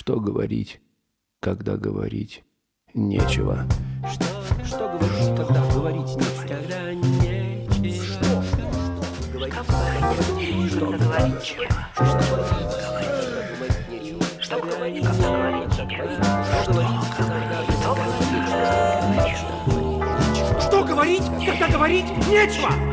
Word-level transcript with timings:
Что 0.00 0.18
говорить, 0.18 0.80
когда 1.40 1.76
говорить 1.76 2.42
нечего? 2.94 3.66
Что, 4.10 4.24
что 4.64 4.88
говорить, 4.98 5.36
когда 5.36 5.60
говорить 5.74 6.16
нечего? 6.16 6.46
Когда 6.48 6.94
нечего. 6.94 8.16
Что? 8.16 8.42
Что 14.40 14.56
говорить? 14.62 15.04
Что 15.04 15.18
говорить? 15.20 15.70
Что 15.70 15.84
говорить? 15.84 15.84
Что 16.62 17.92
говорить? 17.92 19.36
Что 20.62 20.78
говорить, 20.82 21.26
когда 21.44 21.68
говорить 21.68 22.08
нечего? 22.26 22.89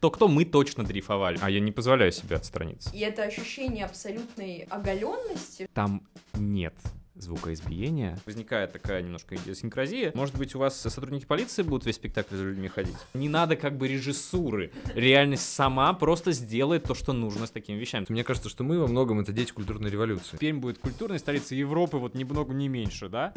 Кто-кто, 0.00 0.28
мы 0.28 0.46
точно 0.46 0.82
дрейфовали. 0.82 1.38
А 1.42 1.50
я 1.50 1.60
не 1.60 1.72
позволяю 1.72 2.10
себе 2.10 2.36
отстраниться. 2.36 2.88
И 2.96 3.00
это 3.00 3.22
ощущение 3.22 3.84
абсолютной 3.84 4.66
оголенности. 4.70 5.68
Там 5.74 6.08
нет 6.32 6.72
звукоизбиения. 7.16 8.18
Возникает 8.24 8.72
такая 8.72 9.02
немножко 9.02 9.36
идиосинкразия. 9.36 10.12
Может 10.14 10.38
быть, 10.38 10.54
у 10.54 10.58
вас 10.58 10.80
сотрудники 10.80 11.26
полиции 11.26 11.62
будут 11.62 11.84
весь 11.84 11.96
спектакль 11.96 12.34
за 12.34 12.44
людьми 12.44 12.68
ходить? 12.68 12.96
Не 13.12 13.28
надо 13.28 13.56
как 13.56 13.76
бы 13.76 13.88
режиссуры. 13.88 14.72
Реальность 14.94 15.52
сама 15.52 15.92
просто 15.92 16.32
сделает 16.32 16.84
то, 16.84 16.94
что 16.94 17.12
нужно 17.12 17.46
с 17.46 17.50
такими 17.50 17.76
вещами. 17.76 18.06
Мне 18.08 18.24
кажется, 18.24 18.48
что 18.48 18.64
мы 18.64 18.78
во 18.78 18.86
многом 18.86 19.20
это 19.20 19.32
дети 19.32 19.52
культурной 19.52 19.90
революции. 19.90 20.38
Пермь 20.38 20.60
будет 20.60 20.78
культурной 20.78 21.18
столицей 21.18 21.58
Европы, 21.58 21.98
вот 21.98 22.14
ни 22.14 22.24
много, 22.24 22.54
ни 22.54 22.68
меньше, 22.68 23.10
да? 23.10 23.34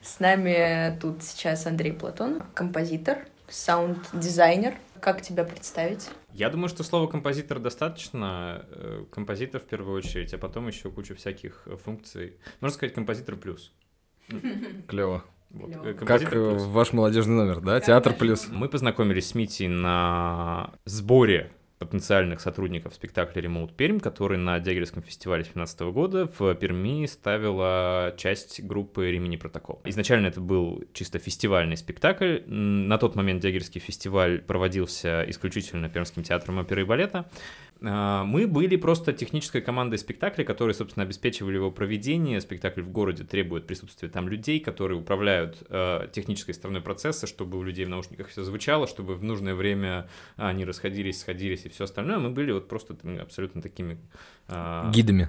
С 0.00 0.20
нами 0.20 0.96
тут 1.00 1.24
сейчас 1.24 1.66
Андрей 1.66 1.92
Платон, 1.92 2.42
композитор, 2.54 3.26
саунд-дизайнер. 3.48 4.74
Как 5.00 5.22
тебя 5.22 5.44
представить? 5.44 6.08
Я 6.32 6.48
думаю, 6.50 6.68
что 6.68 6.82
слово 6.82 7.06
композитор 7.06 7.58
достаточно. 7.58 8.64
Э, 8.70 9.04
Композитор 9.10 9.60
в 9.60 9.64
первую 9.64 9.96
очередь, 9.96 10.32
а 10.34 10.38
потом 10.38 10.68
еще 10.68 10.90
куча 10.90 11.14
всяких 11.14 11.62
э, 11.66 11.76
функций. 11.76 12.36
Можно 12.60 12.74
сказать 12.74 12.94
композитор 12.94 13.36
плюс. 13.36 13.72
Клево. 14.88 15.22
Вот, 15.50 15.70
э, 15.84 15.94
Как 15.94 16.28
плюс. 16.28 16.62
ваш 16.64 16.92
молодежный 16.92 17.34
номер, 17.34 17.60
да? 17.60 17.76
Как 17.76 17.86
Театр 17.86 18.12
наш- 18.12 18.18
плюс. 18.18 18.48
Мы 18.50 18.68
познакомились 18.68 19.28
с 19.28 19.34
Митей 19.34 19.68
на 19.68 20.72
сборе 20.84 21.52
потенциальных 21.78 22.40
сотрудников 22.40 22.94
спектакля 22.94 23.42
«Ремоут 23.42 23.76
Пермь», 23.76 24.00
который 24.00 24.38
на 24.38 24.58
Дягилевском 24.60 25.02
фестивале 25.02 25.42
2015 25.42 25.80
года 25.92 26.30
в 26.38 26.54
Перми 26.54 27.06
ставила 27.06 28.14
часть 28.16 28.62
группы 28.62 29.10
«Ремени 29.10 29.36
Протокол». 29.36 29.80
Изначально 29.84 30.28
это 30.28 30.40
был 30.40 30.84
чисто 30.92 31.18
фестивальный 31.18 31.76
спектакль. 31.76 32.40
На 32.46 32.96
тот 32.98 33.14
момент 33.14 33.42
Дягилевский 33.42 33.80
фестиваль 33.80 34.40
проводился 34.40 35.24
исключительно 35.28 35.88
Пермским 35.88 36.22
театром 36.22 36.58
оперы 36.58 36.82
и 36.82 36.84
балета. 36.84 37.28
А, 37.82 38.24
Мы 38.24 38.46
были 38.46 38.76
просто 38.76 39.12
технической 39.12 39.60
командой 39.60 39.98
спектакля, 39.98 40.44
которые, 40.44 40.74
собственно, 40.74 41.04
обеспечивали 41.04 41.56
его 41.56 41.70
проведение. 41.70 42.40
Спектакль 42.40 42.82
в 42.82 42.90
городе 42.90 43.24
требует 43.24 43.66
присутствия 43.66 44.08
там 44.08 44.28
людей, 44.28 44.60
которые 44.60 44.98
управляют 44.98 45.62
э, 45.68 46.08
технической 46.12 46.54
стороной 46.54 46.80
процесса, 46.80 47.26
чтобы 47.26 47.58
у 47.58 47.62
людей 47.62 47.84
в 47.84 47.88
наушниках 47.88 48.28
все 48.28 48.42
звучало, 48.42 48.86
чтобы 48.86 49.14
в 49.14 49.24
нужное 49.24 49.54
время 49.54 50.08
они 50.36 50.64
расходились, 50.64 51.20
сходились 51.20 51.66
и 51.66 51.68
все 51.68 51.84
остальное. 51.84 52.18
Мы 52.18 52.30
были 52.30 52.52
вот 52.52 52.68
просто 52.68 52.94
там 52.94 53.18
абсолютно 53.18 53.62
такими... 53.62 53.98
а, 54.48 54.90
Гидами. 54.92 55.28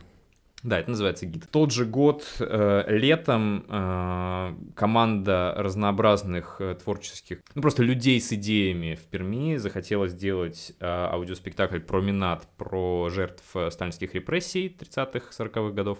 Да, 0.63 0.79
это 0.79 0.89
называется 0.89 1.27
гид. 1.27 1.47
Тот 1.51 1.71
же 1.71 1.85
год 1.85 2.25
э, 2.39 2.83
летом 2.87 3.63
э, 3.69 4.55
команда 4.75 5.53
разнообразных 5.55 6.57
э, 6.59 6.75
творческих, 6.75 7.41
ну 7.53 7.61
просто 7.61 7.83
людей 7.83 8.19
с 8.19 8.33
идеями 8.33 8.95
в 8.95 9.03
Перми 9.05 9.57
захотела 9.57 10.07
сделать 10.07 10.73
э, 10.79 10.85
аудиоспектакль 10.85 11.79
«Променад» 11.79 12.47
про 12.57 13.09
жертв 13.09 13.43
э, 13.55 13.69
сталинских 13.69 14.15
репрессий 14.15 14.75
30-х, 14.79 15.29
40-х 15.31 15.73
годов. 15.73 15.99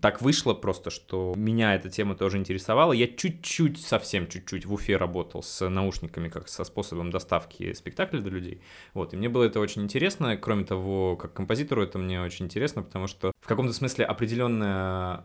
Так 0.00 0.22
вышло 0.22 0.54
просто, 0.54 0.88
что 0.88 1.34
меня 1.36 1.74
эта 1.74 1.90
тема 1.90 2.14
тоже 2.14 2.38
интересовала. 2.38 2.94
Я 2.94 3.06
чуть-чуть, 3.06 3.78
совсем 3.78 4.26
чуть-чуть 4.26 4.64
в 4.64 4.72
Уфе 4.72 4.96
работал 4.96 5.42
с 5.42 5.68
наушниками, 5.68 6.30
как 6.30 6.48
со 6.48 6.64
способом 6.64 7.10
доставки 7.10 7.74
спектакля 7.74 8.20
до 8.20 8.30
людей. 8.30 8.62
Вот, 8.94 9.12
и 9.12 9.18
мне 9.18 9.28
было 9.28 9.44
это 9.44 9.60
очень 9.60 9.82
интересно. 9.82 10.38
Кроме 10.38 10.64
того, 10.64 11.16
как 11.16 11.34
композитору 11.34 11.82
это 11.82 11.98
мне 11.98 12.22
очень 12.22 12.46
интересно, 12.46 12.82
потому 12.82 13.06
что 13.06 13.31
в 13.42 13.48
каком-то 13.48 13.72
смысле 13.72 14.04
определенная 14.04 14.70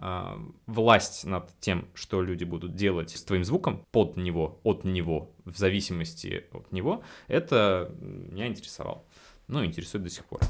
а, 0.01 0.39
власть 0.66 1.23
над 1.23 1.51
тем, 1.59 1.88
что 1.94 2.23
люди 2.23 2.44
будут 2.44 2.73
делать 2.73 3.11
с 3.11 3.23
твоим 3.23 3.44
звуком, 3.44 3.85
под 3.91 4.17
него, 4.17 4.59
от 4.63 4.83
него, 4.83 5.29
в 5.45 5.55
зависимости 5.55 6.45
от 6.51 6.72
него, 6.72 7.03
это 7.27 7.95
меня 8.01 8.47
интересовало. 8.47 9.03
Ну, 9.47 9.63
интересует 9.63 10.03
до 10.03 10.09
сих 10.09 10.25
пор. 10.25 10.41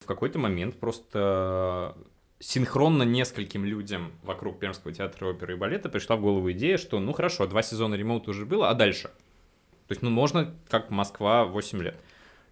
В 0.00 0.06
какой-то 0.06 0.38
момент 0.38 0.78
просто 0.78 1.96
синхронно 2.38 3.02
нескольким 3.02 3.64
людям 3.64 4.12
вокруг 4.22 4.60
Пермского 4.60 4.92
театра 4.92 5.26
оперы 5.26 5.54
и 5.54 5.56
балета 5.56 5.88
пришла 5.88 6.14
в 6.14 6.20
голову 6.20 6.52
идея, 6.52 6.78
что 6.78 7.00
ну 7.00 7.12
хорошо, 7.12 7.48
два 7.48 7.62
сезона 7.62 7.96
ремоута 7.96 8.30
уже 8.30 8.46
было, 8.46 8.70
а 8.70 8.74
дальше? 8.74 9.10
То 9.88 9.92
есть, 9.92 10.02
ну, 10.02 10.10
можно, 10.10 10.54
как 10.68 10.90
Москва, 10.90 11.46
8 11.46 11.82
лет. 11.82 11.98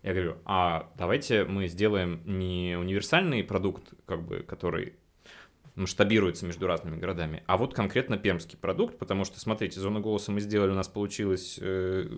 Я 0.06 0.14
говорю, 0.14 0.36
а 0.44 0.92
давайте 0.96 1.44
мы 1.44 1.66
сделаем 1.66 2.20
не 2.24 2.76
универсальный 2.78 3.42
продукт, 3.42 3.92
как 4.06 4.22
бы, 4.22 4.44
который 4.44 4.92
масштабируется 5.74 6.46
между 6.46 6.68
разными 6.68 6.96
городами, 6.96 7.42
а 7.46 7.56
вот 7.56 7.74
конкретно 7.74 8.16
пермский 8.16 8.56
продукт, 8.56 8.98
потому 8.98 9.24
что, 9.24 9.40
смотрите, 9.40 9.80
зону 9.80 9.98
голоса 9.98 10.30
мы 10.30 10.40
сделали, 10.40 10.70
у 10.70 10.76
нас 10.76 10.86
получилась 10.86 11.58
э, 11.60 12.08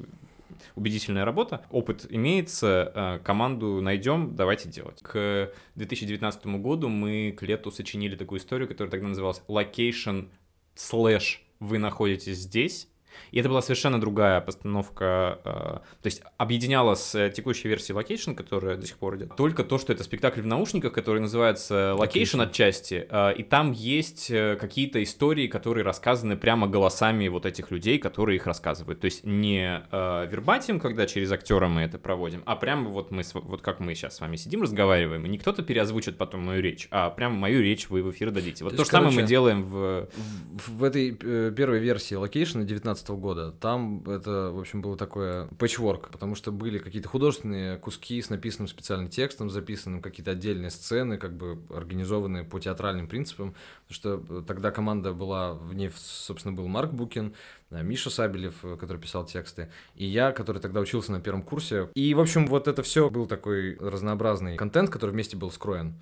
убедительная 0.75 1.25
работа, 1.25 1.65
опыт 1.71 2.05
имеется, 2.11 2.93
э, 2.95 3.19
команду 3.25 3.81
найдем, 3.81 4.37
давайте 4.37 4.69
делать. 4.69 5.01
К 5.03 5.51
2019 5.77 6.45
году 6.59 6.91
мы 6.91 7.35
к 7.35 7.43
лету 7.43 7.71
сочинили 7.71 8.17
такую 8.17 8.41
историю, 8.41 8.69
которая 8.69 8.91
тогда 8.91 9.09
называлась 9.09 9.43
Location 9.49 10.29
слэш 10.75 11.43
вы 11.59 11.79
находитесь 11.79 12.37
здесь, 12.37 12.87
и 13.31 13.41
это 13.41 13.49
была 13.49 13.63
совершенно 13.63 14.01
другая 14.01 14.41
постановка, 14.41 15.41
э, 15.45 15.51
то 15.51 15.85
есть 16.05 16.23
объединяла 16.37 16.95
с 16.95 17.15
э, 17.15 17.31
текущей 17.31 17.69
версией 17.69 17.99
Location, 17.99 18.35
которая 18.35 18.77
до 18.77 18.87
сих 18.87 18.97
пор 18.99 19.17
идет, 19.17 19.37
только 19.37 19.65
то, 19.65 19.79
что 19.79 19.93
это 19.93 20.05
спектакль 20.05 20.41
в 20.41 20.47
наушниках, 20.47 20.93
который 20.93 21.21
называется 21.21 21.97
Location, 21.99 22.43
отчасти, 22.43 23.07
э, 23.09 23.35
и 23.35 23.43
там 23.43 23.73
есть 23.73 24.29
какие-то 24.29 25.03
истории, 25.03 25.47
которые 25.47 25.85
рассказаны 25.85 26.37
прямо 26.37 26.67
голосами 26.67 27.29
вот 27.29 27.47
этих 27.47 27.71
людей, 27.71 27.99
которые 27.99 28.37
их 28.37 28.47
рассказывают. 28.47 29.01
То 29.01 29.07
есть 29.07 29.25
не 29.25 29.83
вербатим, 29.91 30.81
когда 30.81 31.07
через 31.07 31.33
актера 31.33 31.69
мы 31.69 31.83
это 31.83 31.99
проводим, 31.99 32.43
а 32.47 32.57
прямо 32.57 32.89
вот 32.89 33.11
мы, 33.11 33.23
вот 33.35 33.63
как 33.63 33.81
мы 33.81 33.95
сейчас 33.95 34.17
с 34.17 34.21
вами 34.21 34.37
сидим, 34.37 34.63
разговариваем, 34.63 35.25
и 35.27 35.29
не 35.29 35.39
кто-то 35.39 35.63
переозвучит 35.63 36.17
потом 36.17 36.45
мою 36.45 36.63
речь, 36.63 36.89
а 36.91 37.11
прямо 37.11 37.37
мою 37.37 37.63
речь 37.63 37.89
вы 37.89 38.03
в 38.03 38.11
эфир 38.11 38.31
дадите. 38.31 38.65
Вот 38.65 38.71
То 38.71 38.79
то, 38.79 38.85
же 38.85 38.91
самое 38.91 39.11
мы 39.11 39.17
короче, 39.17 39.29
делаем 39.29 39.65
в... 39.65 40.09
В, 40.09 40.79
в 40.79 40.85
этой 40.85 41.17
э, 41.21 41.53
первой 41.57 41.79
версии 41.79 42.17
Location 42.17 42.65
19 42.65 43.08
года, 43.17 43.53
там 43.53 44.03
это, 44.07 44.51
в 44.51 44.59
общем, 44.59 44.83
было 44.83 44.97
такое 44.97 45.47
пэтчворк, 45.59 46.11
потому 46.11 46.35
что 46.35 46.53
были 46.53 46.79
какие-то 46.79 47.09
художественные 47.09 47.79
куски 47.79 48.21
с 48.21 48.31
написанным 48.31 48.69
специальным 48.69 49.09
текстом, 49.09 49.51
записанным 49.51 50.03
какие-то 50.03 50.33
отдельные 50.33 50.71
сцены, 50.71 51.19
как 51.19 51.37
бы 51.37 51.59
организованные 51.71 52.45
по 52.45 52.59
театральным 52.61 53.09
принципам, 53.09 53.55
потому 53.89 54.25
что 54.25 54.35
э, 54.37 54.43
тогда 54.47 54.71
команда 54.71 55.13
была, 55.13 55.55
в 55.55 55.75
ней, 55.75 55.91
собственно, 55.97 56.55
был 56.55 56.69
Марк 56.69 56.93
Букин, 56.93 57.35
э, 57.71 57.83
Миша 57.83 58.11
Сабелев, 58.11 58.65
э, 58.65 58.77
который 58.77 58.99
писал 58.99 59.25
тексты, 59.25 59.71
и 59.95 60.05
я, 60.05 60.33
который 60.33 60.61
тогда 60.61 60.81
учился 60.81 61.13
на 61.13 61.21
первом 61.21 61.43
курсе. 61.43 61.89
И, 61.95 62.15
в 62.15 62.21
общем, 62.21 62.47
вот 62.47 62.69
это 62.69 62.83
все 62.83 63.11
был 63.11 63.27
такой 63.27 63.77
разнообразный 63.79 64.57
контент, 64.57 64.91
который 64.91 65.11
вместе 65.11 65.37
был 65.37 65.51
скроен 65.51 65.95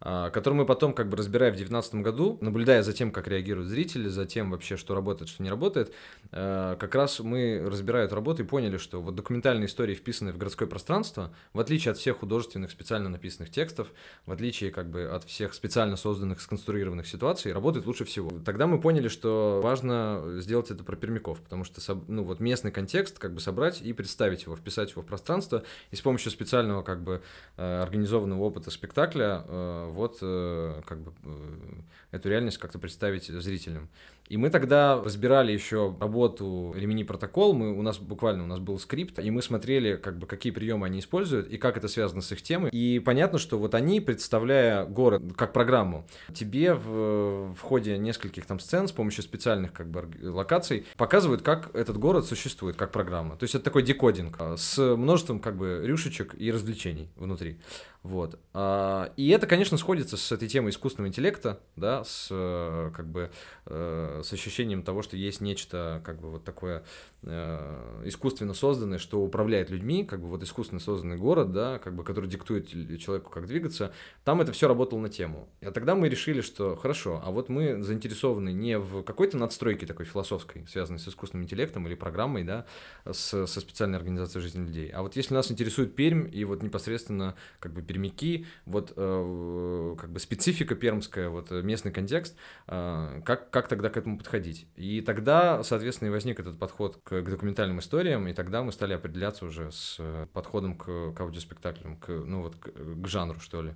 который 0.00 0.54
мы 0.54 0.66
потом 0.66 0.92
как 0.92 1.08
бы 1.08 1.16
разбирая 1.16 1.50
в 1.50 1.56
2019 1.56 1.94
году, 1.96 2.38
наблюдая 2.40 2.82
за 2.82 2.92
тем, 2.92 3.10
как 3.10 3.28
реагируют 3.28 3.68
зрители, 3.68 4.08
за 4.08 4.26
тем 4.26 4.50
вообще, 4.50 4.76
что 4.76 4.94
работает, 4.94 5.30
что 5.30 5.42
не 5.42 5.50
работает, 5.50 5.92
э, 6.32 6.76
как 6.78 6.94
раз 6.94 7.20
мы, 7.20 7.62
разбирая 7.66 8.06
эту 8.06 8.14
работу, 8.14 8.42
и 8.42 8.46
поняли, 8.46 8.76
что 8.76 9.00
вот 9.00 9.14
документальные 9.14 9.66
истории, 9.66 9.94
вписанные 9.94 10.32
в 10.32 10.38
городское 10.38 10.68
пространство, 10.68 11.32
в 11.52 11.60
отличие 11.60 11.92
от 11.92 11.98
всех 11.98 12.18
художественных, 12.18 12.70
специально 12.70 13.08
написанных 13.08 13.50
текстов, 13.50 13.88
в 14.26 14.32
отличие 14.32 14.70
как 14.70 14.90
бы 14.90 15.04
от 15.04 15.24
всех 15.24 15.54
специально 15.54 15.96
созданных, 15.96 16.40
сконструированных 16.40 17.06
ситуаций, 17.06 17.52
работает 17.52 17.86
лучше 17.86 18.04
всего. 18.04 18.30
Тогда 18.44 18.66
мы 18.66 18.80
поняли, 18.80 19.08
что 19.08 19.60
важно 19.62 20.22
сделать 20.38 20.70
это 20.70 20.84
про 20.84 20.96
пермяков, 20.96 21.40
потому 21.40 21.64
что 21.64 21.80
ну, 22.08 22.24
вот 22.24 22.40
местный 22.40 22.70
контекст 22.70 23.18
как 23.18 23.32
бы 23.34 23.40
собрать 23.40 23.80
и 23.80 23.92
представить 23.92 24.44
его, 24.44 24.56
вписать 24.56 24.90
его 24.92 25.02
в 25.02 25.06
пространство, 25.06 25.62
и 25.90 25.96
с 25.96 26.00
помощью 26.00 26.30
специального 26.30 26.82
как 26.82 27.02
бы 27.02 27.22
э, 27.56 27.82
организованного 27.82 28.42
опыта 28.42 28.70
спектакля 28.70 29.44
э, 29.46 29.83
вот 29.88 30.18
э, 30.22 30.82
как 30.86 31.00
бы 31.00 31.12
э, 31.24 32.16
эту 32.16 32.28
реальность 32.28 32.58
как-то 32.58 32.78
представить 32.78 33.26
зрителям. 33.26 33.88
И 34.28 34.38
мы 34.38 34.48
тогда 34.48 35.02
разбирали 35.02 35.52
еще 35.52 35.94
работу 36.00 36.72
Ремени 36.74 37.02
протокол, 37.02 37.52
мы, 37.52 37.76
у 37.76 37.82
нас 37.82 37.98
буквально 37.98 38.44
у 38.44 38.46
нас 38.46 38.58
был 38.58 38.78
скрипт, 38.78 39.18
и 39.18 39.30
мы 39.30 39.42
смотрели, 39.42 39.96
как 39.96 40.18
бы, 40.18 40.26
какие 40.26 40.50
приемы 40.50 40.86
они 40.86 41.00
используют 41.00 41.46
и 41.48 41.58
как 41.58 41.76
это 41.76 41.88
связано 41.88 42.22
с 42.22 42.32
их 42.32 42.40
темой. 42.40 42.70
И 42.70 43.00
понятно, 43.00 43.38
что 43.38 43.58
вот 43.58 43.74
они, 43.74 44.00
представляя 44.00 44.86
город 44.86 45.22
как 45.36 45.52
программу, 45.52 46.06
тебе 46.32 46.72
в, 46.72 47.52
в 47.52 47.60
ходе 47.60 47.98
нескольких 47.98 48.46
там 48.46 48.60
сцен 48.60 48.88
с 48.88 48.92
помощью 48.92 49.22
специальных 49.22 49.74
как 49.74 49.90
бы 49.90 50.08
локаций 50.22 50.86
показывают, 50.96 51.42
как 51.42 51.74
этот 51.74 51.98
город 51.98 52.24
существует 52.24 52.76
как 52.76 52.92
программа. 52.92 53.36
То 53.36 53.44
есть 53.44 53.54
это 53.54 53.64
такой 53.64 53.82
декодинг 53.82 54.38
с 54.56 54.78
множеством 54.96 55.38
как 55.38 55.56
бы 55.56 55.82
рюшечек 55.84 56.34
и 56.38 56.50
развлечений 56.50 57.10
внутри. 57.16 57.58
Вот. 58.04 58.38
А, 58.52 59.10
И 59.16 59.30
это, 59.30 59.46
конечно, 59.46 59.78
сходится 59.78 60.18
с 60.18 60.30
этой 60.30 60.46
темой 60.46 60.70
искусственного 60.70 61.08
интеллекта, 61.08 61.58
да, 61.74 62.04
с 62.04 62.28
э, 62.30 62.90
как 62.94 63.08
бы 63.08 63.30
э, 63.64 64.20
с 64.22 64.30
ощущением 64.30 64.82
того, 64.82 65.00
что 65.00 65.16
есть 65.16 65.40
нечто 65.40 66.02
как 66.04 66.20
бы 66.20 66.30
вот 66.30 66.44
такое 66.44 66.84
искусственно 67.24 68.54
созданное, 68.54 68.98
что 68.98 69.20
управляет 69.22 69.70
людьми, 69.70 70.04
как 70.04 70.20
бы 70.20 70.28
вот 70.28 70.42
искусственно 70.42 70.80
созданный 70.80 71.16
город, 71.16 71.52
да, 71.52 71.78
как 71.78 71.94
бы 71.94 72.04
который 72.04 72.28
диктует 72.28 72.68
человеку, 73.00 73.30
как 73.30 73.46
двигаться. 73.46 73.92
Там 74.24 74.40
это 74.40 74.52
все 74.52 74.68
работало 74.68 75.00
на 75.00 75.08
тему. 75.08 75.48
И 75.60 75.66
тогда 75.66 75.94
мы 75.94 76.08
решили, 76.08 76.40
что 76.40 76.76
хорошо, 76.76 77.22
а 77.24 77.30
вот 77.30 77.48
мы 77.48 77.82
заинтересованы 77.82 78.52
не 78.52 78.78
в 78.78 79.02
какой-то 79.02 79.36
надстройке 79.38 79.86
такой 79.86 80.06
философской, 80.06 80.66
связанной 80.68 80.98
с 80.98 81.08
искусственным 81.08 81.44
интеллектом 81.44 81.86
или 81.86 81.94
программой, 81.94 82.44
да, 82.44 82.66
с, 83.10 83.46
со 83.46 83.60
специальной 83.60 83.98
организацией 83.98 84.42
жизни 84.42 84.66
людей. 84.66 84.90
А 84.90 85.02
вот 85.02 85.16
если 85.16 85.34
нас 85.34 85.50
интересует 85.50 85.94
Пермь 85.94 86.28
и 86.32 86.44
вот 86.44 86.62
непосредственно 86.62 87.34
как 87.60 87.72
бы 87.72 87.82
пермяки, 87.82 88.46
вот 88.66 88.92
э, 88.96 89.96
как 89.98 90.10
бы 90.10 90.20
специфика 90.20 90.74
пермская, 90.74 91.28
вот 91.28 91.50
э, 91.52 91.62
местный 91.62 91.92
контекст, 91.92 92.36
э, 92.66 93.22
как, 93.24 93.50
как 93.50 93.68
тогда 93.68 93.88
к 93.88 93.96
этому 93.96 94.18
подходить? 94.18 94.66
И 94.76 95.00
тогда, 95.00 95.62
соответственно, 95.62 96.08
и 96.08 96.12
возник 96.12 96.40
этот 96.40 96.58
подход 96.58 96.98
к, 97.02 97.13
к 97.22 97.30
документальным 97.30 97.78
историям, 97.78 98.26
и 98.28 98.32
тогда 98.32 98.62
мы 98.62 98.72
стали 98.72 98.92
определяться 98.94 99.44
уже 99.44 99.70
с 99.72 99.96
э, 99.98 100.26
подходом 100.32 100.76
к, 100.76 101.12
к 101.12 101.20
аудиоспектаклям, 101.20 101.96
к, 101.96 102.08
ну 102.08 102.42
вот 102.42 102.56
к, 102.56 102.70
к 102.72 103.06
жанру, 103.06 103.40
что 103.40 103.62
ли. 103.62 103.74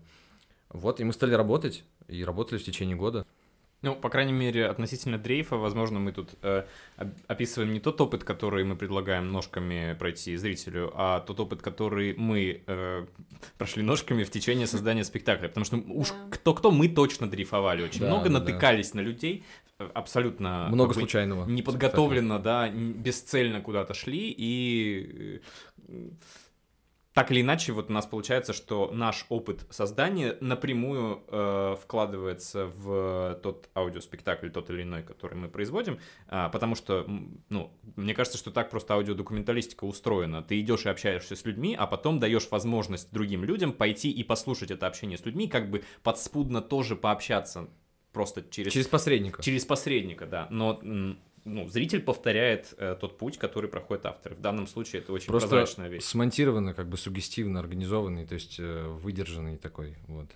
Вот, 0.70 1.00
и 1.00 1.04
мы 1.04 1.12
стали 1.12 1.34
работать, 1.34 1.84
и 2.08 2.24
работали 2.24 2.58
в 2.58 2.64
течение 2.64 2.96
года. 2.96 3.26
Ну, 3.82 3.94
по 3.94 4.08
крайней 4.10 4.32
мере, 4.32 4.66
относительно 4.66 5.18
дрейфа, 5.18 5.56
возможно, 5.56 6.00
мы 6.00 6.10
тут 6.12 6.30
э, 6.42 6.64
описываем 7.28 7.72
не 7.72 7.78
тот 7.78 8.00
опыт, 8.00 8.24
который 8.24 8.64
мы 8.64 8.74
предлагаем 8.74 9.30
ножками 9.30 9.94
пройти 9.96 10.34
зрителю, 10.36 10.90
а 10.96 11.20
тот 11.20 11.38
опыт, 11.38 11.62
который 11.62 12.14
мы 12.16 12.62
э, 12.66 13.06
прошли 13.56 13.84
ножками 13.84 14.24
в 14.24 14.30
течение 14.30 14.66
создания 14.66 15.04
спектакля. 15.04 15.46
Потому 15.48 15.64
что 15.64 15.76
уж 15.76 16.08
Да. 16.10 16.16
кто-кто, 16.32 16.72
мы 16.72 16.88
точно 16.88 17.30
дрейфовали 17.30 17.82
очень 17.84 18.00
Да, 18.00 18.06
много, 18.08 18.28
да, 18.28 18.34
да. 18.34 18.40
натыкались 18.40 18.94
на 18.94 19.00
людей, 19.00 19.44
э, 19.78 19.88
абсолютно 19.94 20.66
Много 20.70 20.88
как 20.88 20.96
бы 20.96 21.00
случайного. 21.02 21.48
неподготовленно, 21.48 22.40
да, 22.40 22.66
н- 22.68 22.94
бесцельно 22.94 23.60
куда-то 23.60 23.94
шли, 23.94 24.34
и 24.36 25.40
э, 25.88 26.08
так 27.18 27.32
или 27.32 27.40
иначе, 27.40 27.72
вот 27.72 27.90
у 27.90 27.92
нас 27.92 28.06
получается, 28.06 28.52
что 28.52 28.92
наш 28.92 29.26
опыт 29.28 29.66
создания 29.70 30.36
напрямую 30.40 31.24
э, 31.26 31.74
вкладывается 31.82 32.66
в 32.66 33.40
тот 33.42 33.68
аудиоспектакль, 33.74 34.50
тот 34.50 34.70
или 34.70 34.82
иной, 34.82 35.02
который 35.02 35.34
мы 35.34 35.48
производим, 35.48 35.98
а, 36.28 36.48
потому 36.48 36.76
что, 36.76 37.04
ну, 37.48 37.72
мне 37.96 38.14
кажется, 38.14 38.38
что 38.38 38.52
так 38.52 38.70
просто 38.70 38.94
аудиодокументалистика 38.94 39.82
устроена. 39.82 40.44
Ты 40.44 40.60
идешь 40.60 40.86
и 40.86 40.90
общаешься 40.90 41.34
с 41.34 41.44
людьми, 41.44 41.74
а 41.76 41.88
потом 41.88 42.20
даешь 42.20 42.48
возможность 42.52 43.12
другим 43.12 43.42
людям 43.42 43.72
пойти 43.72 44.12
и 44.12 44.22
послушать 44.22 44.70
это 44.70 44.86
общение 44.86 45.18
с 45.18 45.26
людьми, 45.26 45.48
как 45.48 45.72
бы 45.72 45.82
подспудно 46.04 46.62
тоже 46.62 46.94
пообщаться 46.94 47.68
просто 48.12 48.44
через 48.48 48.72
Через 48.72 48.86
посредника. 48.86 49.42
Через 49.42 49.64
посредника, 49.64 50.24
да. 50.24 50.46
Но 50.50 50.80
ну, 51.48 51.68
зритель 51.68 52.00
повторяет 52.00 52.74
э, 52.78 52.96
тот 53.00 53.18
путь, 53.18 53.38
который 53.38 53.68
проходит 53.68 54.06
автор. 54.06 54.34
В 54.34 54.40
данном 54.40 54.66
случае 54.66 55.02
это 55.02 55.12
очень 55.12 55.28
Просто 55.28 55.48
прозрачная 55.48 55.88
вещь. 55.88 56.04
смонтированный, 56.04 56.74
как 56.74 56.88
бы 56.88 56.96
сугестивно 56.96 57.60
организованный, 57.60 58.26
то 58.26 58.34
есть 58.34 58.56
э, 58.58 58.86
выдержанный 58.88 59.56
такой, 59.56 59.96
вот. 60.06 60.28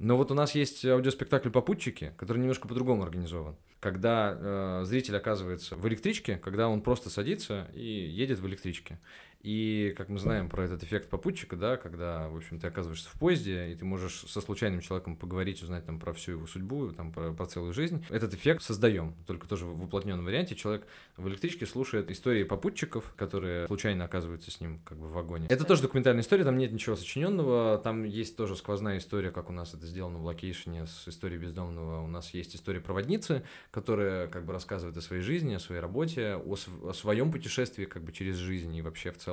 Но 0.00 0.16
вот 0.16 0.30
у 0.30 0.34
нас 0.34 0.54
есть 0.54 0.82
аудиоспектакль 0.86 1.50
«Попутчики», 1.50 2.14
который 2.16 2.38
немножко 2.38 2.66
по-другому 2.66 3.02
организован. 3.02 3.54
Когда 3.80 4.34
э, 4.34 4.84
зритель 4.86 5.14
оказывается 5.14 5.76
в 5.76 5.86
электричке, 5.86 6.38
когда 6.38 6.68
он 6.68 6.80
просто 6.80 7.10
садится 7.10 7.68
и 7.74 7.84
едет 7.84 8.38
в 8.38 8.46
электричке. 8.46 8.98
И, 9.42 9.94
как 9.96 10.10
мы 10.10 10.18
знаем 10.18 10.50
про 10.50 10.64
этот 10.64 10.82
эффект 10.82 11.08
попутчика, 11.08 11.56
да, 11.56 11.78
когда, 11.78 12.28
в 12.28 12.36
общем, 12.36 12.58
ты 12.58 12.66
оказываешься 12.66 13.08
в 13.08 13.18
поезде, 13.18 13.70
и 13.70 13.74
ты 13.74 13.86
можешь 13.86 14.26
со 14.28 14.42
случайным 14.42 14.82
человеком 14.82 15.16
поговорить, 15.16 15.62
узнать 15.62 15.86
там 15.86 15.98
про 15.98 16.12
всю 16.12 16.32
его 16.32 16.46
судьбу, 16.46 16.92
там 16.92 17.10
про, 17.10 17.32
про 17.32 17.46
целую 17.46 17.72
жизнь. 17.72 18.04
Этот 18.10 18.34
эффект 18.34 18.62
создаем, 18.62 19.14
только 19.26 19.48
тоже 19.48 19.64
в 19.64 19.82
уплотненном 19.82 20.26
варианте. 20.26 20.54
Человек 20.54 20.86
в 21.16 21.26
электричке 21.26 21.64
слушает 21.64 22.10
истории 22.10 22.44
попутчиков, 22.44 23.14
которые 23.16 23.66
случайно 23.66 24.04
оказываются 24.04 24.50
с 24.50 24.60
ним 24.60 24.80
как 24.84 24.98
бы 24.98 25.08
в 25.08 25.12
вагоне. 25.12 25.46
Это 25.48 25.64
тоже 25.64 25.80
документальная 25.80 26.22
история, 26.22 26.44
там 26.44 26.58
нет 26.58 26.70
ничего 26.70 26.94
сочиненного, 26.94 27.78
там 27.78 28.04
есть 28.04 28.36
тоже 28.36 28.56
сквозная 28.56 28.98
история, 28.98 29.30
как 29.30 29.48
у 29.48 29.54
нас 29.54 29.72
это 29.72 29.86
сделано 29.86 30.18
в 30.18 30.24
локейшене 30.26 30.86
с 30.86 31.08
историей 31.08 31.38
бездомного. 31.38 32.02
У 32.02 32.08
нас 32.08 32.34
есть 32.34 32.54
история 32.54 32.80
проводницы, 32.80 33.42
которая 33.70 34.28
как 34.28 34.44
бы 34.44 34.52
рассказывает 34.52 34.98
о 34.98 35.00
своей 35.00 35.22
жизни, 35.22 35.54
о 35.54 35.60
своей 35.60 35.80
работе, 35.80 36.34
о, 36.34 36.56
св- 36.56 36.84
о 36.84 36.92
своем 36.92 37.32
путешествии 37.32 37.86
как 37.86 38.04
бы 38.04 38.12
через 38.12 38.36
жизнь 38.36 38.76
и 38.76 38.82
вообще 38.82 39.12
в 39.12 39.16
целом 39.16 39.29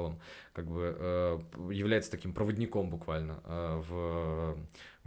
как 0.53 0.67
бы 0.67 0.95
э, 0.97 1.39
является 1.71 2.11
таким 2.11 2.33
проводником 2.33 2.89
буквально 2.89 3.41
э, 3.45 3.81
в, 3.87 4.57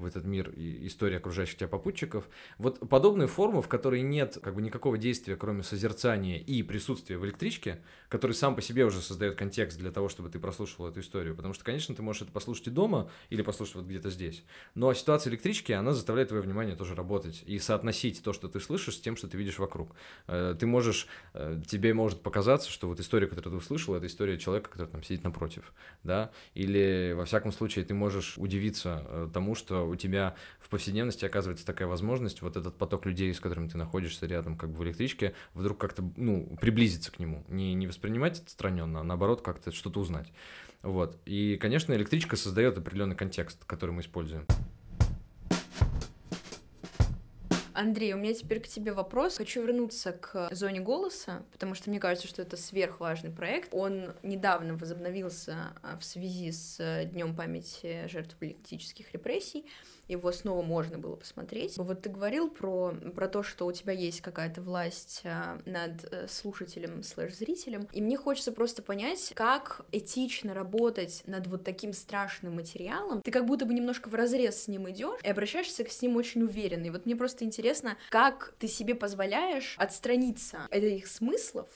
в 0.01 0.07
этот 0.07 0.25
мир 0.25 0.51
и 0.51 0.87
истории 0.87 1.17
окружающих 1.17 1.59
тебя 1.59 1.69
попутчиков. 1.69 2.29
Вот 2.59 2.89
подобную 2.89 3.29
форму, 3.29 3.63
в 3.63 3.69
которой 3.69 4.03
нет 4.03 4.39
как 4.43 4.55
бы 4.55 4.63
никакого 4.63 4.99
действия, 4.99 5.37
кроме 5.37 5.63
созерцания 5.63 6.39
и 6.39 6.63
присутствия 6.63 7.19
в 7.19 7.25
электричке, 7.25 7.83
который 8.09 8.33
сам 8.33 8.57
по 8.57 8.63
себе 8.63 8.85
уже 8.85 9.01
создает 9.01 9.37
контекст 9.37 9.79
для 9.79 9.91
того, 9.91 10.09
чтобы 10.09 10.29
ты 10.31 10.39
прослушал 10.39 10.89
эту 10.89 11.01
историю. 11.01 11.37
Потому 11.37 11.55
что, 11.55 11.65
конечно, 11.65 11.95
ты 11.95 12.03
можешь 12.03 12.23
это 12.23 12.33
послушать 12.33 12.69
и 12.69 12.71
дома 12.71 13.11
или 13.29 13.43
послушать 13.43 13.77
вот 13.77 13.87
где-то 13.87 14.11
здесь. 14.11 14.45
Но 14.75 14.93
ситуация 14.95 15.31
электрички, 15.31 15.73
она 15.73 15.93
заставляет 15.93 16.29
твое 16.29 16.43
внимание 16.43 16.77
тоже 16.77 16.95
работать 16.95 17.43
и 17.47 17.59
соотносить 17.59 18.23
то, 18.23 18.33
что 18.33 18.49
ты 18.49 18.61
слышишь, 18.61 18.97
с 18.97 19.01
тем, 19.01 19.17
что 19.17 19.29
ты 19.29 19.37
видишь 19.37 19.59
вокруг. 19.59 19.95
Э, 20.27 20.55
Ты 20.59 20.67
можешь, 20.67 21.07
э, 21.35 21.61
тебе 21.67 21.95
может 21.95 22.23
показаться, 22.23 22.71
что 22.71 22.89
вот 22.89 23.01
история, 23.01 23.27
которую 23.27 23.53
ты 23.53 23.57
услышал, 23.57 23.95
это 23.95 24.07
история 24.07 24.39
человека, 24.39 24.71
который 24.71 24.89
там 24.89 25.03
сидит 25.03 25.25
напротив, 25.25 25.73
да, 26.03 26.31
или 26.55 27.15
во 27.17 27.25
всяком 27.25 27.53
случае 27.53 27.85
ты 27.85 27.95
можешь 27.95 28.39
удивиться 28.39 29.05
э, 29.07 29.29
тому, 29.33 29.55
что 29.55 29.87
у 29.91 29.97
тебя 29.97 30.35
в 30.59 30.69
повседневности 30.69 31.25
оказывается 31.25 31.67
такая 31.67 31.89
возможность, 31.89 32.43
вот 32.43 32.57
этот 32.57 32.77
поток 32.77 33.07
людей, 33.07 33.33
с 33.35 33.41
которыми 33.41 33.69
ты 33.69 33.77
находишься 33.77 34.27
рядом, 34.27 34.57
как 34.57 34.71
бы 34.71 34.79
в 34.79 34.85
электричке, 34.85 35.35
вдруг 35.55 35.79
как-то, 35.79 36.03
ну, 36.17 36.57
приблизиться 36.61 37.13
к 37.13 37.19
нему, 37.19 37.45
не, 37.49 37.75
не 37.75 37.87
воспринимать 37.87 38.41
отстраненно, 38.41 39.01
а 39.01 39.05
наоборот 39.05 39.43
как-то 39.43 39.73
что-то 39.73 40.01
узнать. 40.01 40.33
Вот. 40.83 41.19
И, 41.27 41.57
конечно, 41.61 41.93
электричка 41.93 42.37
создает 42.37 42.79
определенный 42.79 43.17
контекст, 43.17 43.65
который 43.65 43.91
мы 43.91 44.01
используем. 44.01 44.47
Андрей, 47.81 48.13
у 48.13 48.19
меня 48.19 48.35
теперь 48.35 48.61
к 48.61 48.69
тебе 48.69 48.93
вопрос. 48.93 49.39
Хочу 49.39 49.63
вернуться 49.63 50.13
к 50.13 50.55
зоне 50.55 50.81
голоса, 50.81 51.43
потому 51.51 51.75
что 51.75 51.89
мне 51.89 51.99
кажется, 51.99 52.29
что 52.29 52.43
это 52.43 52.59
сверхважный 52.59 53.31
проект. 53.31 53.71
Он 53.73 54.13
недавно 54.23 54.77
возобновился 54.77 55.73
а, 55.83 55.97
в 55.99 56.05
связи 56.05 56.53
с 56.53 56.79
э, 56.79 57.07
Днем 57.07 57.35
памяти 57.35 58.07
жертв 58.07 58.37
политических 58.37 59.11
репрессий. 59.15 59.65
Его 60.11 60.33
снова 60.33 60.61
можно 60.63 60.99
было 60.99 61.15
посмотреть. 61.15 61.77
Вот 61.79 62.03
ты 62.03 62.11
говорил 62.11 62.51
про, 62.51 62.93
про 63.15 63.29
то, 63.29 63.45
что 63.45 63.65
у 63.65 63.71
тебя 63.71 63.93
есть 63.93 64.21
какая-то 64.21 64.61
власть 64.61 65.23
а, 65.25 65.61
над 65.67 66.05
э, 66.11 66.27
слушателем 66.29 67.05
слэш-зрителем. 67.05 67.87
И 67.93 68.03
мне 68.03 68.17
хочется 68.17 68.51
просто 68.51 68.83
понять, 68.83 69.33
как 69.37 69.87
этично 69.93 70.53
работать 70.53 71.23
над 71.27 71.47
вот 71.47 71.63
таким 71.63 71.93
страшным 71.93 72.57
материалом. 72.57 73.23
Ты 73.23 73.31
как 73.31 73.47
будто 73.47 73.67
бы 73.67 73.73
немножко 73.73 74.09
в 74.09 74.15
разрез 74.15 74.65
с 74.65 74.69
ним 74.69 74.91
идешь 74.91 75.21
и 75.23 75.29
обращаешься 75.29 75.89
с 75.89 76.03
ним 76.03 76.17
очень 76.17 76.43
уверенно. 76.43 76.87
И 76.87 76.91
вот 76.91 77.07
мне 77.07 77.15
просто 77.15 77.45
интересно, 77.45 77.70
как 78.09 78.55
ты 78.59 78.69
себе 78.69 78.95
позволяешь 78.95 79.75
отстраниться 79.79 80.67
от 80.71 80.73
этих 80.83 81.07
смыслов, 81.07 81.69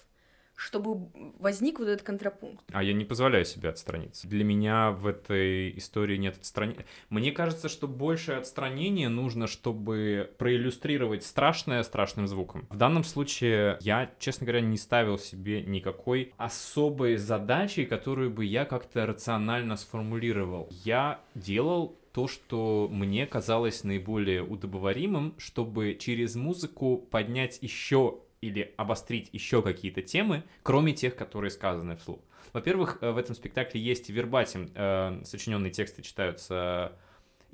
чтобы 0.57 1.09
возник 1.39 1.79
вот 1.79 1.89
этот 1.89 2.07
контрапункт. 2.07 2.65
А 2.73 2.83
я 2.83 2.93
не 2.93 3.05
позволяю 3.05 3.45
себе 3.45 3.69
отстраниться. 3.69 4.29
Для 4.29 4.45
меня 4.45 4.93
в 4.93 5.07
этой 5.07 5.77
истории 5.77 6.17
нет 6.17 6.37
отстранения. 6.37 6.87
Мне 7.09 7.33
кажется, 7.33 7.69
что 7.69 7.89
большее 7.89 8.39
отстранение 8.39 9.09
нужно, 9.09 9.47
чтобы 9.47 10.33
проиллюстрировать 10.39 11.25
страшное 11.25 11.83
страшным 11.83 12.29
звуком. 12.29 12.67
В 12.71 12.77
данном 12.77 13.05
случае 13.05 13.79
я, 13.81 14.11
честно 14.19 14.47
говоря, 14.47 14.61
не 14.61 14.79
ставил 14.79 15.19
себе 15.19 15.63
никакой 15.63 16.33
особой 16.37 17.17
задачи, 17.17 17.85
которую 17.85 18.31
бы 18.31 18.45
я 18.45 18.65
как-то 18.65 19.07
рационально 19.07 19.77
сформулировал. 19.77 20.69
Я 20.85 21.21
делал 21.35 21.99
то, 22.15 22.29
что 22.29 22.89
мне 22.93 23.27
казалось 23.27 23.83
наиболее 23.83 24.45
удобоваримым, 24.45 25.35
чтобы 25.37 25.97
через 25.99 26.37
музыку 26.37 26.97
поднять 26.97 27.59
еще 27.61 28.21
или 28.41 28.73
обострить 28.77 29.31
еще 29.33 29.63
какие-то 29.63 30.01
темы, 30.01 30.45
кроме 30.63 30.93
тех, 30.93 31.17
которые 31.17 31.51
сказаны 31.51 31.97
вслух. 31.97 32.21
Во-первых, 32.53 32.99
э, 33.01 33.11
в 33.11 33.17
этом 33.17 33.35
спектакле 33.35 33.81
есть 33.81 34.11
вербатим, 34.11 34.71
э, 34.77 35.23
сочиненные 35.25 35.73
тексты 35.73 36.03
читаются 36.03 36.93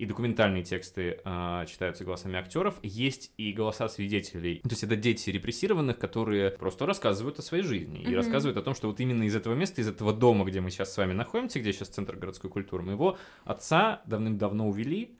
и 0.00 0.06
документальные 0.06 0.62
тексты 0.64 1.20
э, 1.22 1.64
читаются 1.68 2.04
голосами 2.04 2.38
актеров, 2.38 2.76
есть 2.82 3.32
и 3.36 3.52
голоса 3.52 3.86
свидетелей. 3.88 4.60
То 4.62 4.70
есть 4.70 4.82
это 4.82 4.96
дети 4.96 5.28
репрессированных, 5.28 5.98
которые 5.98 6.50
просто 6.52 6.86
рассказывают 6.86 7.38
о 7.38 7.42
своей 7.42 7.62
жизни 7.62 8.00
и 8.00 8.06
Мгм. 8.06 8.16
рассказывают 8.16 8.56
о 8.56 8.62
том, 8.62 8.74
что 8.74 8.88
вот 8.88 8.98
именно 9.00 9.24
из 9.24 9.36
этого 9.36 9.54
места, 9.54 9.82
из 9.82 9.88
этого 9.88 10.14
дома, 10.14 10.46
где 10.46 10.60
мы 10.62 10.70
сейчас 10.70 10.94
с 10.94 10.96
вами 10.96 11.12
находимся, 11.12 11.60
где 11.60 11.72
сейчас 11.74 11.88
центр 11.88 12.16
городской 12.16 12.48
культуры, 12.50 12.82
моего 12.82 13.18
отца 13.44 14.00
давным-давно 14.06 14.68
увели. 14.68 15.18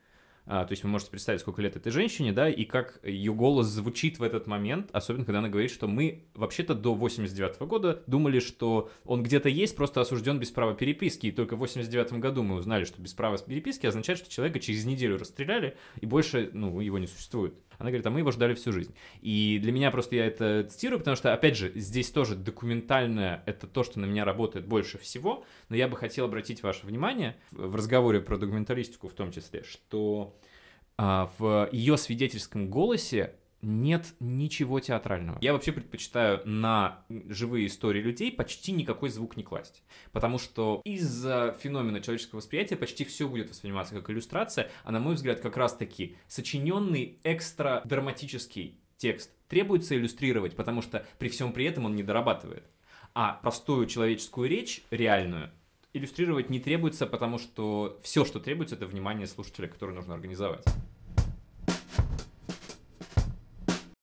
А, 0.52 0.64
то 0.64 0.72
есть 0.72 0.82
вы 0.82 0.90
можете 0.90 1.12
представить, 1.12 1.42
сколько 1.42 1.62
лет 1.62 1.76
этой 1.76 1.92
женщине, 1.92 2.32
да, 2.32 2.50
и 2.50 2.64
как 2.64 2.98
ее 3.04 3.32
голос 3.32 3.68
звучит 3.68 4.18
в 4.18 4.24
этот 4.24 4.48
момент, 4.48 4.90
особенно 4.92 5.24
когда 5.24 5.38
она 5.38 5.48
говорит, 5.48 5.70
что 5.70 5.86
мы 5.86 6.24
вообще-то 6.34 6.74
до 6.74 6.92
89 6.92 7.60
года 7.68 8.02
думали, 8.08 8.40
что 8.40 8.90
он 9.04 9.22
где-то 9.22 9.48
есть, 9.48 9.76
просто 9.76 10.00
осужден 10.00 10.40
без 10.40 10.50
права 10.50 10.74
переписки, 10.74 11.28
и 11.28 11.30
только 11.30 11.54
в 11.54 11.60
89 11.60 12.14
году 12.14 12.42
мы 12.42 12.56
узнали, 12.56 12.82
что 12.82 13.00
без 13.00 13.14
права 13.14 13.38
переписки 13.38 13.86
означает, 13.86 14.18
что 14.18 14.28
человека 14.28 14.58
через 14.58 14.84
неделю 14.84 15.18
расстреляли, 15.18 15.76
и 16.00 16.06
больше, 16.06 16.50
ну, 16.52 16.80
его 16.80 16.98
не 16.98 17.06
существует. 17.06 17.54
Она 17.80 17.88
говорит, 17.88 18.06
а 18.06 18.10
мы 18.10 18.20
его 18.20 18.30
ждали 18.30 18.52
всю 18.52 18.72
жизнь. 18.72 18.94
И 19.22 19.58
для 19.60 19.72
меня 19.72 19.90
просто 19.90 20.14
я 20.14 20.26
это 20.26 20.64
цитирую, 20.64 20.98
потому 20.98 21.16
что, 21.16 21.32
опять 21.32 21.56
же, 21.56 21.72
здесь 21.74 22.10
тоже 22.10 22.36
документальное, 22.36 23.42
это 23.46 23.66
то, 23.66 23.82
что 23.82 23.98
на 23.98 24.04
меня 24.04 24.26
работает 24.26 24.66
больше 24.66 24.98
всего, 24.98 25.44
но 25.70 25.76
я 25.76 25.88
бы 25.88 25.96
хотел 25.96 26.26
обратить 26.26 26.62
ваше 26.62 26.86
внимание 26.86 27.36
в 27.50 27.74
разговоре 27.74 28.20
про 28.20 28.36
документалистику 28.36 29.08
в 29.08 29.14
том 29.14 29.32
числе, 29.32 29.62
что 29.62 30.38
а, 30.98 31.32
в 31.38 31.70
ее 31.72 31.96
свидетельском 31.96 32.68
голосе 32.68 33.34
нет 33.62 34.14
ничего 34.20 34.80
театрального. 34.80 35.38
Я 35.40 35.52
вообще 35.52 35.72
предпочитаю 35.72 36.40
на 36.44 37.04
живые 37.28 37.66
истории 37.66 38.00
людей 38.00 38.32
почти 38.32 38.72
никакой 38.72 39.10
звук 39.10 39.36
не 39.36 39.42
класть. 39.42 39.82
Потому 40.12 40.38
что 40.38 40.80
из-за 40.84 41.56
феномена 41.60 42.00
человеческого 42.00 42.38
восприятия 42.38 42.76
почти 42.76 43.04
все 43.04 43.28
будет 43.28 43.50
восприниматься 43.50 43.94
как 43.94 44.08
иллюстрация, 44.10 44.70
а 44.84 44.92
на 44.92 45.00
мой 45.00 45.14
взгляд 45.14 45.40
как 45.40 45.56
раз-таки 45.56 46.16
сочиненный 46.26 47.18
экстра 47.22 47.82
драматический 47.84 48.78
текст 48.96 49.30
требуется 49.48 49.96
иллюстрировать, 49.96 50.54
потому 50.56 50.82
что 50.82 51.06
при 51.18 51.28
всем 51.28 51.52
при 51.52 51.64
этом 51.64 51.84
он 51.84 51.96
не 51.96 52.02
дорабатывает. 52.02 52.64
А 53.14 53.34
простую 53.42 53.86
человеческую 53.86 54.48
речь, 54.48 54.82
реальную, 54.90 55.50
иллюстрировать 55.92 56.50
не 56.50 56.60
требуется, 56.60 57.06
потому 57.06 57.38
что 57.38 57.98
все, 58.02 58.24
что 58.24 58.38
требуется, 58.38 58.76
это 58.76 58.86
внимание 58.86 59.26
слушателя, 59.26 59.68
которое 59.68 59.94
нужно 59.94 60.14
организовать. 60.14 60.64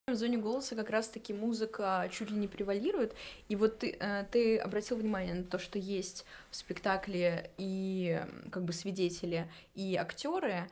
В 0.10 0.16
зоне 0.16 0.38
голоса 0.38 0.74
как 0.74 0.90
раз-таки 0.90 1.34
музыка 1.34 2.10
чуть 2.14 2.32
ли 2.32 2.38
не 2.38 2.48
превалирует. 2.48 3.14
И 3.50 3.58
вот 3.58 3.80
ты, 3.80 3.98
э, 4.00 4.24
ты 4.32 4.58
обратил 4.58 4.96
внимание 4.96 5.34
на 5.34 5.44
то, 5.44 5.60
что 5.60 5.78
есть 5.78 6.24
в 6.50 6.56
спектакле 6.56 7.52
и 7.58 8.22
как 8.50 8.64
бы 8.64 8.72
свидетели, 8.72 9.52
и 9.76 9.98
актеры. 9.98 10.70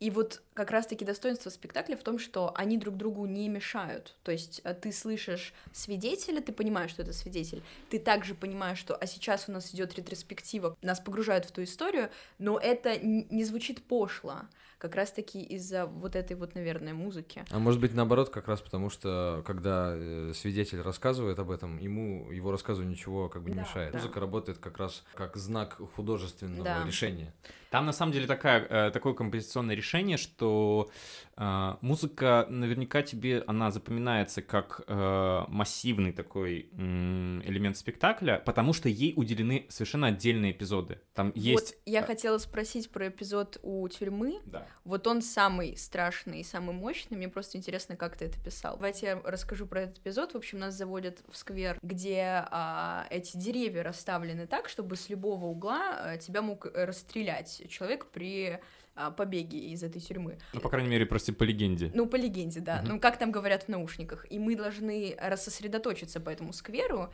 И 0.00 0.10
вот 0.10 0.42
как 0.52 0.70
раз-таки 0.70 1.02
достоинство 1.02 1.48
спектакля 1.48 1.96
в 1.96 2.02
том, 2.02 2.18
что 2.18 2.52
они 2.56 2.76
друг 2.76 2.98
другу 2.98 3.24
не 3.24 3.48
мешают. 3.48 4.16
То 4.22 4.32
есть 4.32 4.60
э, 4.64 4.74
ты 4.74 4.92
слышишь 4.92 5.54
свидетеля, 5.72 6.42
ты 6.42 6.52
понимаешь, 6.52 6.90
что 6.90 7.00
это 7.00 7.14
свидетель. 7.14 7.62
Ты 7.88 7.98
также 7.98 8.34
понимаешь, 8.34 8.76
что 8.76 8.94
а 8.96 9.06
сейчас 9.06 9.48
у 9.48 9.52
нас 9.52 9.72
идет 9.72 9.94
ретроспектива, 9.94 10.76
нас 10.82 11.00
погружают 11.00 11.46
в 11.46 11.52
ту 11.52 11.62
историю, 11.62 12.10
но 12.38 12.58
это 12.58 12.98
не 12.98 13.44
звучит 13.44 13.82
пошло. 13.82 14.42
Как 14.84 14.96
раз-таки 14.96 15.40
из-за 15.40 15.86
вот 15.86 16.14
этой 16.14 16.36
вот, 16.36 16.54
наверное, 16.54 16.92
музыки. 16.92 17.42
А 17.50 17.58
может 17.58 17.80
быть 17.80 17.94
наоборот, 17.94 18.28
как 18.28 18.48
раз 18.48 18.60
потому, 18.60 18.90
что 18.90 19.42
когда 19.46 19.94
э, 19.96 20.32
свидетель 20.34 20.82
рассказывает 20.82 21.38
об 21.38 21.50
этом, 21.50 21.78
ему 21.78 22.30
его 22.30 22.50
рассказу 22.52 22.82
ничего 22.82 23.30
как 23.30 23.44
бы 23.44 23.48
не 23.48 23.56
Да, 23.56 23.62
мешает. 23.62 23.92
да. 23.92 23.98
Музыка 23.98 24.20
работает 24.20 24.58
как 24.58 24.76
раз 24.76 25.02
как 25.14 25.36
знак 25.38 25.78
художественного 25.94 26.64
Да. 26.64 26.84
решения. 26.86 27.32
Там 27.70 27.86
на 27.86 27.92
самом 27.92 28.12
деле 28.12 28.26
такая, 28.26 28.60
э, 28.68 28.90
такое 28.92 29.14
композиционное 29.14 29.74
решение, 29.74 30.16
что 30.16 30.90
э, 31.36 31.74
музыка 31.80 32.46
наверняка 32.48 33.02
тебе, 33.02 33.42
она 33.48 33.72
запоминается 33.72 34.42
как 34.42 34.82
э, 34.86 35.44
массивный 35.48 36.12
такой 36.12 36.68
элемент 36.76 37.76
спектакля, 37.76 38.40
потому 38.44 38.74
что 38.74 38.88
ей 38.88 39.14
уделены 39.16 39.66
совершенно 39.70 40.08
отдельные 40.08 40.52
эпизоды. 40.52 41.00
Там 41.14 41.32
есть... 41.34 41.72
Вот 41.72 41.82
я 41.86 42.02
хотела 42.02 42.38
спросить 42.38 42.90
про 42.90 43.08
эпизод 43.08 43.58
у 43.62 43.88
тюрьмы. 43.88 44.40
Да. 44.44 44.68
Вот 44.84 45.06
он 45.06 45.22
самый 45.22 45.76
страшный 45.76 46.40
и 46.40 46.44
самый 46.44 46.74
мощный. 46.74 47.16
Мне 47.16 47.28
просто 47.28 47.56
интересно, 47.56 47.96
как 47.96 48.16
ты 48.16 48.26
это 48.26 48.38
писал. 48.38 48.76
Давайте 48.76 49.06
я 49.06 49.20
расскажу 49.24 49.66
про 49.66 49.82
этот 49.82 49.98
эпизод. 49.98 50.34
В 50.34 50.36
общем, 50.36 50.58
нас 50.58 50.74
заводят 50.74 51.22
в 51.28 51.36
сквер, 51.36 51.78
где 51.82 52.44
а, 52.50 53.06
эти 53.10 53.36
деревья 53.36 53.82
расставлены 53.82 54.46
так, 54.46 54.68
чтобы 54.68 54.96
с 54.96 55.08
любого 55.08 55.46
угла 55.46 55.96
а, 55.98 56.16
тебя 56.18 56.42
мог 56.42 56.66
э, 56.66 56.84
расстрелять 56.84 57.62
человек 57.68 58.06
при 58.06 58.60
а, 58.96 59.10
побеге 59.10 59.58
из 59.58 59.82
этой 59.82 60.00
тюрьмы. 60.00 60.38
Ну, 60.52 60.60
по 60.60 60.68
крайней 60.68 60.88
мере, 60.88 61.04
просто 61.04 61.32
по 61.32 61.42
легенде. 61.42 61.90
Ну, 61.94 62.06
по 62.06 62.14
легенде, 62.14 62.60
да. 62.60 62.80
Мгм. 62.80 62.88
Ну, 62.88 63.00
как 63.00 63.18
там 63.18 63.32
говорят 63.32 63.64
в 63.64 63.68
наушниках. 63.68 64.30
И 64.30 64.38
мы 64.38 64.54
должны 64.54 65.16
рассосредоточиться 65.18 66.20
по 66.20 66.30
этому 66.30 66.52
скверу. 66.52 67.12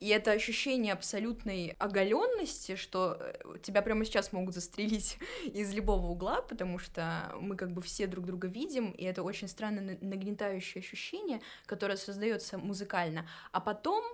И 0.00 0.08
это 0.08 0.30
ощущение 0.30 0.92
абсолютной 0.92 1.74
оголенности, 1.78 2.76
что 2.76 3.16
э, 3.18 3.58
тебя 3.62 3.82
прямо 3.82 4.04
сейчас 4.04 4.32
могут 4.32 4.54
застрелить 4.54 5.18
из 5.44 5.74
любого 5.74 6.06
угла, 6.06 6.40
потому 6.42 6.78
что 6.78 7.32
мы 7.40 7.56
как 7.56 7.72
бы 7.72 7.82
все 7.82 8.06
друг 8.06 8.24
друга 8.24 8.46
видим, 8.46 8.92
и 8.92 9.04
это 9.04 9.22
очень 9.22 9.48
странное 9.48 9.82
на- 9.82 10.08
нагнетающее 10.08 10.80
ощущение, 10.80 11.40
которое 11.66 11.96
создается 11.96 12.58
музыкально. 12.58 13.28
А 13.50 13.60
потом 13.60 14.04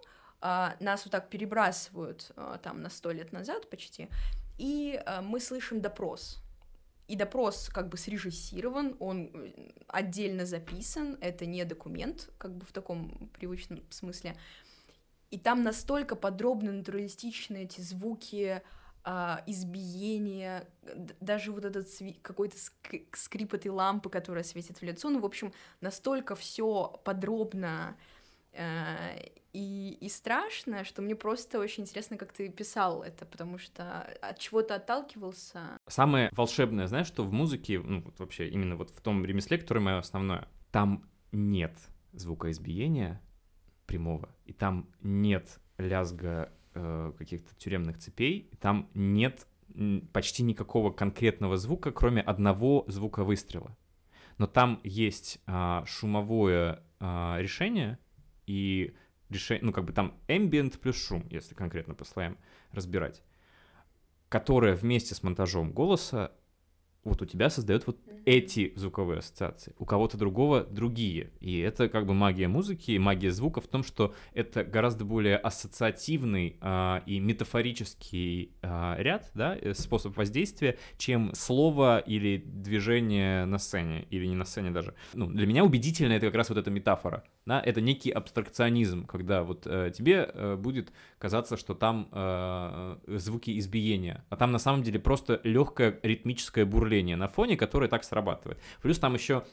а, 0.40 0.74
нас 0.80 1.04
вот 1.04 1.12
так 1.12 1.28
перебрасывают 1.28 2.32
а, 2.36 2.58
там 2.58 2.82
на 2.82 2.88
сто 2.88 3.10
лет 3.10 3.32
назад 3.32 3.68
почти, 3.68 4.08
и 4.58 5.00
а, 5.04 5.20
мы 5.20 5.40
слышим 5.40 5.80
допрос. 5.80 6.40
И 7.08 7.16
допрос 7.16 7.68
как 7.68 7.90
бы 7.90 7.98
срежиссирован, 7.98 8.96
он 8.98 9.30
э, 9.34 9.72
отдельно 9.88 10.46
записан, 10.46 11.18
это 11.20 11.44
не 11.44 11.62
документ, 11.66 12.30
как 12.38 12.56
бы 12.56 12.64
в 12.64 12.72
таком 12.72 13.28
привычном 13.34 13.82
смысле. 13.90 14.36
И 15.34 15.38
там 15.38 15.64
настолько 15.64 16.14
подробно, 16.14 16.70
натуралистичны 16.70 17.64
эти 17.64 17.80
звуки, 17.80 18.62
а, 19.02 19.42
избиения, 19.48 20.68
даже 21.20 21.50
вот 21.50 21.64
этот 21.64 21.88
сви- 21.88 22.20
какой-то 22.22 22.56
ск- 22.56 23.04
скрип 23.14 23.52
этой 23.54 23.72
лампы, 23.72 24.10
которая 24.10 24.44
светит 24.44 24.78
в 24.78 24.84
лицо, 24.84 25.10
ну, 25.10 25.18
в 25.18 25.24
общем, 25.24 25.52
настолько 25.80 26.36
все 26.36 27.00
подробно 27.04 27.96
э, 28.52 29.28
и, 29.52 29.98
и 30.00 30.08
страшно, 30.08 30.84
что 30.84 31.02
мне 31.02 31.16
просто 31.16 31.58
очень 31.58 31.82
интересно, 31.82 32.16
как 32.16 32.32
ты 32.32 32.48
писал 32.48 33.02
это, 33.02 33.26
потому 33.26 33.58
что 33.58 34.02
от 34.22 34.38
чего-то 34.38 34.76
отталкивался. 34.76 35.78
Самое 35.88 36.30
волшебное, 36.30 36.86
знаешь, 36.86 37.08
что 37.08 37.24
в 37.24 37.32
музыке, 37.32 37.80
ну, 37.80 38.02
вот 38.02 38.20
вообще 38.20 38.48
именно 38.50 38.76
вот 38.76 38.90
в 38.90 39.00
том 39.00 39.24
ремесле, 39.24 39.58
которое 39.58 39.80
мое 39.80 39.98
основное, 39.98 40.46
там 40.70 41.10
нет 41.32 41.76
звукоизбиения 42.12 43.20
прямого, 43.86 44.28
и 44.44 44.52
там 44.52 44.88
нет 45.02 45.60
лязга 45.78 46.52
э, 46.74 47.12
каких-то 47.18 47.54
тюремных 47.56 47.98
цепей, 47.98 48.48
и 48.50 48.56
там 48.56 48.88
нет 48.94 49.46
почти 50.12 50.42
никакого 50.42 50.92
конкретного 50.92 51.56
звука, 51.56 51.90
кроме 51.90 52.22
одного 52.22 52.84
звука 52.86 53.24
выстрела. 53.24 53.76
Но 54.38 54.46
там 54.46 54.80
есть 54.84 55.40
а, 55.46 55.84
шумовое 55.86 56.82
а, 57.00 57.38
решение, 57.40 57.98
и 58.46 58.94
решение, 59.30 59.64
ну, 59.64 59.72
как 59.72 59.84
бы 59.84 59.92
там 59.92 60.14
ambient 60.28 60.78
плюс 60.78 60.96
шум, 60.96 61.26
если 61.30 61.54
конкретно 61.54 61.94
по 61.94 62.04
слоям 62.04 62.38
разбирать, 62.72 63.22
которое 64.28 64.74
вместе 64.74 65.14
с 65.14 65.22
монтажом 65.22 65.72
голоса 65.72 66.32
вот 67.04 67.22
у 67.22 67.26
тебя 67.26 67.50
создает 67.50 67.86
вот 67.86 67.98
эти 68.24 68.72
звуковые 68.76 69.18
ассоциации, 69.18 69.74
у 69.78 69.84
кого-то 69.84 70.16
другого 70.16 70.64
другие. 70.64 71.30
И 71.40 71.58
это 71.58 71.88
как 71.88 72.06
бы 72.06 72.14
магия 72.14 72.48
музыки 72.48 72.92
и 72.92 72.98
магия 72.98 73.30
звука 73.30 73.60
в 73.60 73.66
том, 73.66 73.84
что 73.84 74.14
это 74.32 74.64
гораздо 74.64 75.04
более 75.04 75.36
ассоциативный 75.36 76.56
а, 76.60 77.02
и 77.06 77.20
метафорический 77.20 78.52
а, 78.62 78.96
ряд, 78.98 79.30
да, 79.34 79.56
э, 79.56 79.74
способ 79.74 80.16
воздействия, 80.16 80.78
чем 80.96 81.32
слово 81.34 81.98
или 81.98 82.42
движение 82.44 83.44
на 83.44 83.58
сцене, 83.58 84.06
или 84.10 84.26
не 84.26 84.34
на 84.34 84.44
сцене 84.44 84.70
даже. 84.70 84.94
Ну, 85.12 85.26
для 85.26 85.46
меня 85.46 85.64
убедительно 85.64 86.12
это 86.12 86.26
как 86.26 86.36
раз 86.36 86.48
вот 86.48 86.58
эта 86.58 86.70
метафора, 86.70 87.24
да, 87.46 87.60
это 87.60 87.80
некий 87.80 88.10
абстракционизм, 88.10 89.06
когда 89.06 89.42
вот 89.42 89.66
э, 89.66 89.92
тебе 89.94 90.30
э, 90.32 90.56
будет 90.56 90.92
казаться, 91.18 91.56
что 91.56 91.74
там 91.74 92.08
э, 92.10 92.96
звуки 93.06 93.58
избиения, 93.58 94.24
а 94.30 94.36
там 94.36 94.50
на 94.50 94.58
самом 94.58 94.82
деле 94.82 94.98
просто 94.98 95.40
легкое 95.44 95.98
ритмическое 96.02 96.64
бурление 96.64 97.16
на 97.16 97.28
фоне, 97.28 97.56
которое 97.56 97.88
так 97.88 98.04
срабатывает. 98.04 98.58
Плюс 98.80 98.98
там 98.98 99.14
еще 99.14 99.44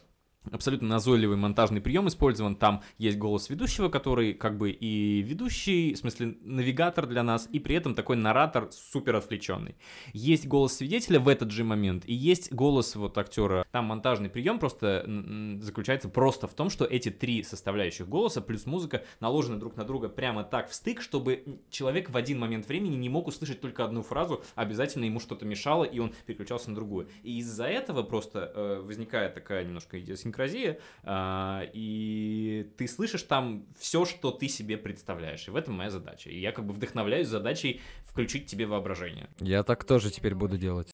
абсолютно 0.50 0.88
назойливый 0.88 1.38
монтажный 1.38 1.82
прием 1.82 2.08
использован. 2.08 2.56
Там 2.56 2.82
есть 2.98 3.18
голос 3.18 3.50
ведущего, 3.50 3.90
который 3.90 4.34
как 4.34 4.58
бы 4.58 4.72
и 4.72 5.22
ведущий, 5.22 5.94
в 5.94 5.98
смысле 5.98 6.38
навигатор 6.42 7.06
для 7.06 7.24
нас, 7.24 7.48
и 7.52 7.60
при 7.60 7.76
этом 7.76 7.96
такой 7.96 8.16
наратор 8.16 8.70
супер 8.72 9.16
отвлеченный. 9.16 9.76
Есть 10.14 10.48
голос 10.48 10.74
свидетеля 10.74 11.20
в 11.20 11.28
этот 11.28 11.52
же 11.52 11.64
момент, 11.64 12.04
и 12.08 12.14
есть 12.14 12.52
голос 12.52 12.96
вот 12.96 13.18
актера. 13.18 13.66
Там 13.72 13.86
монтажный 13.86 14.30
прием 14.30 14.60
просто 14.60 15.06
заключается 15.62 16.10
просто 16.10 16.48
в 16.48 16.54
том, 16.54 16.70
что 16.70 16.86
эти 16.86 17.10
три 17.10 17.44
составляющих 17.44 18.08
голоса 18.08 18.42
плюс 18.42 18.66
музыка 18.66 19.04
наложены 19.20 19.58
друг 19.58 19.76
на 19.76 19.84
друга 19.84 20.10
прямо 20.10 20.44
так 20.44 20.70
в 20.70 20.74
стык, 20.74 21.02
чтобы 21.02 21.60
человек 21.70 22.10
в 22.10 22.18
один 22.18 22.40
момент 22.40 22.68
времени 22.68 22.96
не 22.96 23.10
мог 23.10 23.28
услышать 23.28 23.62
только 23.62 23.86
одну 23.86 24.02
фразу, 24.02 24.44
обязательно 24.56 25.06
ему 25.06 25.20
что-то 25.20 25.46
мешало, 25.46 25.84
и 25.84 26.00
он 26.00 26.14
переключался 26.26 26.70
на 26.70 26.76
другую. 26.76 27.10
И 27.24 27.40
из-за 27.40 27.66
этого 27.66 28.04
просто 28.04 28.52
э, 28.54 28.82
возникает 28.82 29.34
такая 29.34 29.64
немножко 29.64 30.00
идиосинкразия, 30.00 30.31
а, 31.04 31.64
и 31.74 32.72
ты 32.78 32.88
слышишь 32.88 33.24
там 33.24 33.66
все, 33.78 34.06
что 34.06 34.32
ты 34.32 34.48
себе 34.48 34.78
представляешь. 34.78 35.48
И 35.48 35.52
в 35.52 35.56
этом 35.56 35.76
моя 35.76 35.90
задача. 35.90 36.30
И 36.30 36.40
я 36.40 36.52
как 36.52 36.66
бы 36.66 36.74
вдохновляюсь 36.74 37.28
задачей 37.28 37.82
включить 38.06 38.46
тебе 38.46 38.66
воображение. 38.66 39.30
Я 39.40 39.64
так 39.64 39.84
тоже 39.84 40.10
теперь 40.12 40.36
буду 40.36 40.58
делать. 40.58 40.92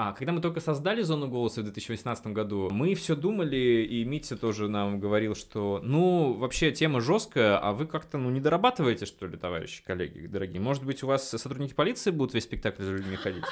А 0.00 0.12
когда 0.12 0.30
мы 0.30 0.40
только 0.40 0.60
создали 0.60 1.02
зону 1.02 1.26
голоса 1.26 1.60
в 1.60 1.64
2018 1.64 2.28
году, 2.28 2.68
мы 2.70 2.94
все 2.94 3.16
думали, 3.16 3.84
и 3.84 4.04
Митя 4.04 4.36
тоже 4.36 4.68
нам 4.68 5.00
говорил, 5.00 5.34
что, 5.34 5.80
ну, 5.82 6.34
вообще 6.34 6.70
тема 6.70 7.00
жесткая, 7.00 7.58
а 7.58 7.72
вы 7.72 7.84
как-то, 7.84 8.16
ну, 8.16 8.30
не 8.30 8.40
дорабатываете, 8.40 9.06
что 9.06 9.26
ли, 9.26 9.36
товарищи, 9.36 9.82
коллеги, 9.84 10.28
дорогие? 10.28 10.60
Может 10.60 10.84
быть, 10.84 11.02
у 11.02 11.08
вас 11.08 11.28
сотрудники 11.28 11.74
полиции 11.74 12.12
будут 12.12 12.32
весь 12.32 12.44
спектакль 12.44 12.84
за 12.84 12.92
людьми 12.92 13.16
ходить? 13.16 13.42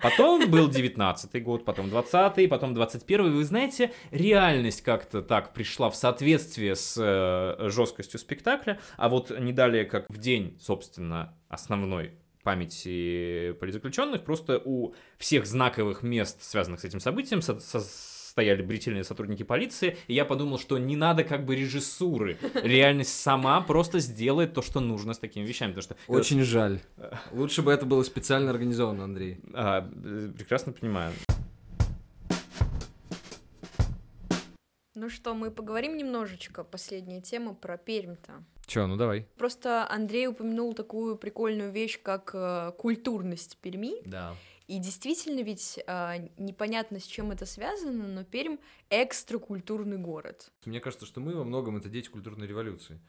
Потом 0.00 0.48
был 0.48 0.68
19 0.68 1.42
год, 1.42 1.64
потом 1.64 1.90
20 1.90 2.48
потом 2.48 2.74
21 2.74 3.34
Вы 3.34 3.44
знаете, 3.44 3.90
реальность 4.12 4.82
как-то 4.82 5.20
так 5.20 5.52
пришла 5.52 5.90
в 5.90 5.96
соответствие 5.96 6.76
с 6.76 6.94
э, 6.96 7.70
жесткостью 7.70 8.20
спектакля, 8.20 8.78
а 8.98 9.08
вот 9.08 9.36
не 9.36 9.52
далее, 9.52 9.84
как 9.84 10.06
в 10.08 10.18
день, 10.18 10.56
собственно, 10.60 11.34
основной 11.48 12.12
памяти 12.48 13.52
политзаключенных, 13.60 14.24
просто 14.24 14.62
у 14.64 14.94
всех 15.18 15.44
знаковых 15.46 16.02
мест, 16.02 16.42
связанных 16.42 16.80
с 16.80 16.84
этим 16.84 16.98
событием, 17.00 17.42
со- 17.42 17.60
со- 17.60 17.80
стояли 17.80 18.62
брительные 18.62 19.04
сотрудники 19.04 19.42
полиции, 19.42 19.96
и 20.06 20.14
я 20.14 20.24
подумал, 20.24 20.58
что 20.58 20.78
не 20.78 20.96
надо 20.96 21.24
как 21.24 21.44
бы 21.44 21.56
режиссуры. 21.56 22.38
Реальность 22.54 23.20
сама 23.20 23.60
просто 23.60 23.98
сделает 23.98 24.54
то, 24.54 24.62
что 24.62 24.80
нужно 24.80 25.12
с 25.12 25.18
такими 25.18 25.44
вещами. 25.44 25.72
Потому 25.72 25.82
что 25.82 25.96
Очень 26.06 26.42
жаль. 26.42 26.78
Лучше 27.32 27.60
бы 27.62 27.70
это 27.72 27.84
было 27.84 28.02
специально 28.02 28.50
организовано, 28.50 29.04
Андрей. 29.04 29.38
А, 29.52 29.90
э, 30.04 30.30
прекрасно 30.38 30.72
понимаю. 30.72 31.12
Ну 35.00 35.08
что, 35.08 35.32
мы 35.32 35.52
поговорим 35.52 35.96
немножечко, 35.96 36.64
последняя 36.64 37.20
тема 37.20 37.54
про 37.54 37.76
Пермь-то. 37.76 38.42
Че, 38.66 38.86
ну 38.86 38.96
давай. 38.96 39.28
Просто 39.36 39.88
Андрей 39.88 40.26
упомянул 40.26 40.74
такую 40.74 41.16
прикольную 41.16 41.70
вещь, 41.70 42.00
как 42.02 42.32
э, 42.34 42.72
культурность 42.76 43.58
Перми. 43.58 44.02
Да. 44.04 44.34
И 44.66 44.80
действительно 44.80 45.42
ведь 45.42 45.78
а, 45.86 46.16
непонятно, 46.36 46.98
с 46.98 47.04
чем 47.04 47.30
это 47.30 47.46
связано, 47.46 48.08
но 48.08 48.24
Пермь 48.24 48.56
экстракультурный 48.90 49.98
город. 49.98 50.50
Мне 50.64 50.80
кажется, 50.80 51.06
что 51.06 51.20
мы 51.20 51.36
во 51.36 51.44
многом 51.44 51.76
это 51.76 51.88
дети 51.88 52.08
культурной 52.08 52.48
революции. 52.48 53.00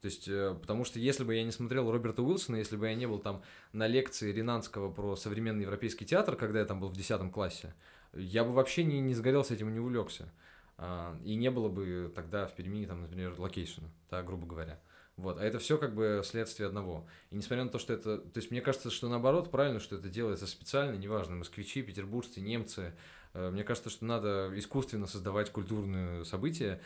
То 0.00 0.06
есть, 0.06 0.28
э, 0.28 0.56
потому 0.58 0.86
что 0.86 0.98
если 0.98 1.24
бы 1.24 1.34
я 1.34 1.44
не 1.44 1.52
смотрел 1.52 1.92
Роберта 1.92 2.22
Уилсона, 2.22 2.56
если 2.56 2.76
бы 2.76 2.86
я 2.86 2.94
не 2.94 3.04
был 3.04 3.18
там 3.18 3.42
на 3.74 3.86
лекции 3.86 4.32
Ренанского 4.32 4.90
про 4.90 5.14
современный 5.14 5.64
европейский 5.64 6.06
театр, 6.06 6.36
когда 6.36 6.60
я 6.60 6.64
там 6.64 6.80
был 6.80 6.88
в 6.88 6.96
10 6.96 7.30
классе, 7.30 7.74
я 8.14 8.44
бы 8.44 8.52
вообще 8.52 8.82
не, 8.82 9.00
не 9.00 9.14
сгорелся 9.14 9.52
этим 9.52 9.68
и 9.68 9.72
не 9.72 9.80
увлекся. 9.80 10.32
А, 10.78 11.16
И 11.24 11.34
не 11.34 11.50
было 11.50 11.68
бы 11.68 12.10
тогда 12.14 12.46
в 12.46 12.54
Перми, 12.54 12.86
там, 12.86 13.02
например, 13.02 13.34
локейшена, 13.38 13.88
да, 14.10 14.22
грубо 14.22 14.46
говоря. 14.46 14.80
Вот, 15.16 15.38
а 15.38 15.44
это 15.44 15.58
все 15.58 15.78
как 15.78 15.96
бы 15.96 16.22
следствие 16.24 16.68
одного. 16.68 17.04
И 17.30 17.34
несмотря 17.34 17.64
на 17.64 17.70
то, 17.70 17.80
что 17.80 17.92
это... 17.92 18.18
То 18.18 18.38
есть 18.38 18.52
мне 18.52 18.60
кажется, 18.60 18.88
что 18.88 19.08
наоборот 19.08 19.50
правильно, 19.50 19.80
что 19.80 19.96
это 19.96 20.08
делается 20.08 20.46
специально, 20.46 20.96
неважно, 20.96 21.34
москвичи, 21.34 21.82
петербуржцы, 21.82 22.40
немцы. 22.40 22.94
Э, 23.34 23.50
Мне 23.50 23.64
кажется, 23.64 23.90
что 23.90 24.04
надо 24.04 24.52
искусственно 24.54 25.08
создавать 25.08 25.50
культурные 25.50 26.24
события, 26.24 26.80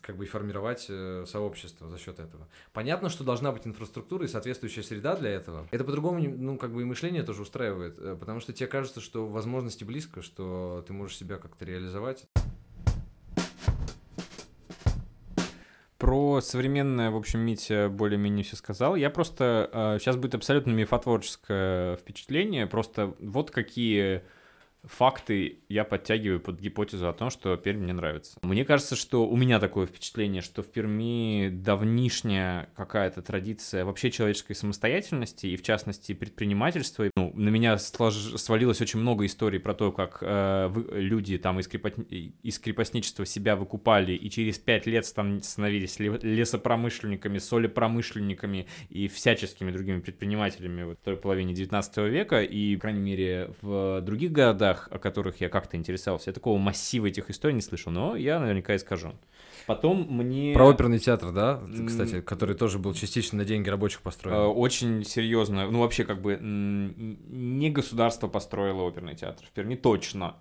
как 0.00 0.16
бы 0.16 0.24
и 0.24 0.26
формировать 0.26 0.86
э, 0.88 1.24
сообщество 1.26 1.90
за 1.90 1.98
счет 1.98 2.18
этого. 2.18 2.48
Понятно, 2.72 3.10
что 3.10 3.24
должна 3.24 3.52
быть 3.52 3.66
инфраструктура 3.66 4.24
и 4.24 4.28
соответствующая 4.28 4.82
среда 4.82 5.14
для 5.16 5.28
этого. 5.28 5.68
Это 5.70 5.84
по-другому, 5.84 6.18
ну, 6.20 6.56
как 6.56 6.72
бы 6.72 6.80
и 6.80 6.84
мышление 6.86 7.22
тоже 7.22 7.42
устраивает, 7.42 7.98
э, 7.98 8.16
потому 8.18 8.40
что 8.40 8.54
тебе 8.54 8.68
кажется, 8.68 9.02
что 9.02 9.26
возможности 9.26 9.84
близко, 9.84 10.22
что 10.22 10.82
ты 10.86 10.94
можешь 10.94 11.18
себя 11.18 11.36
как-то 11.36 11.66
реализовать. 11.66 12.26
Про 16.00 16.40
современное, 16.40 17.10
в 17.10 17.16
общем, 17.16 17.40
Митя 17.40 17.90
более-менее 17.90 18.42
все 18.42 18.56
сказал. 18.56 18.96
Я 18.96 19.10
просто... 19.10 19.98
сейчас 20.00 20.16
будет 20.16 20.34
абсолютно 20.34 20.70
мифотворческое 20.70 21.96
впечатление. 21.98 22.66
Просто 22.66 23.14
вот 23.20 23.50
какие 23.50 24.22
факты 24.84 25.58
я 25.68 25.84
подтягиваю 25.84 26.40
под 26.40 26.58
гипотезу 26.60 27.08
о 27.08 27.12
том, 27.12 27.30
что 27.30 27.56
Пермь 27.56 27.80
мне 27.82 27.92
нравится. 27.92 28.38
Мне 28.42 28.64
кажется, 28.64 28.96
что 28.96 29.26
у 29.28 29.36
меня 29.36 29.60
такое 29.60 29.86
впечатление, 29.86 30.42
что 30.42 30.62
в 30.62 30.66
Перми 30.70 31.48
давнишняя 31.50 32.68
какая-то 32.76 33.22
традиция 33.22 33.84
вообще 33.84 34.10
человеческой 34.10 34.54
самостоятельности 34.54 35.46
и, 35.46 35.56
в 35.56 35.62
частности, 35.62 36.12
предпринимательства. 36.14 37.10
Ну, 37.16 37.32
на 37.34 37.48
меня 37.50 37.74
слож- 37.74 38.38
свалилось 38.38 38.80
очень 38.80 39.00
много 39.00 39.26
историй 39.26 39.60
про 39.60 39.74
то, 39.74 39.92
как 39.92 40.18
э, 40.22 40.68
вы- 40.68 41.00
люди 41.00 41.36
там 41.38 41.58
из, 41.60 41.68
крепот- 41.68 42.06
из 42.42 42.58
крепостничества 42.58 43.26
себя 43.26 43.56
выкупали 43.56 44.12
и 44.12 44.30
через 44.30 44.58
пять 44.58 44.86
лет 44.86 45.04
стан- 45.06 45.42
становились 45.42 45.98
ле- 45.98 46.18
лесопромышленниками, 46.22 47.38
солепромышленниками 47.38 48.66
и 48.88 49.08
всяческими 49.08 49.70
другими 49.70 50.00
предпринимателями 50.00 50.82
во 50.82 50.94
второй 50.94 51.18
половине 51.18 51.54
19 51.54 52.08
века. 52.08 52.42
И, 52.42 52.76
по 52.76 52.82
крайней 52.82 53.00
мере, 53.00 53.50
в 53.62 54.00
других 54.02 54.32
городах, 54.32 54.69
о 54.90 54.98
которых 54.98 55.40
я 55.40 55.48
как-то 55.48 55.76
интересовался, 55.76 56.30
я 56.30 56.34
такого 56.34 56.58
массива 56.58 57.06
этих 57.06 57.30
историй 57.30 57.54
не 57.54 57.62
слышал, 57.62 57.92
но 57.92 58.16
я 58.16 58.38
наверняка 58.40 58.74
искажен. 58.76 59.14
Потом 59.66 60.06
мне... 60.08 60.52
Про 60.52 60.68
оперный 60.68 60.98
театр, 60.98 61.32
да, 61.32 61.62
кстати, 61.86 62.20
который 62.20 62.56
тоже 62.56 62.78
был 62.78 62.94
частично 62.94 63.38
на 63.38 63.44
деньги 63.44 63.68
рабочих 63.68 64.00
Э, 64.00 64.04
построен. 64.04 64.52
Очень 64.56 65.04
серьезно, 65.04 65.70
ну 65.70 65.80
вообще 65.80 66.04
как 66.04 66.20
бы 66.20 66.38
не 66.40 67.70
государство 67.70 68.28
построило 68.28 68.82
оперный 68.82 69.14
театр 69.14 69.44
в 69.46 69.50
Перми, 69.50 69.74
точно. 69.74 70.36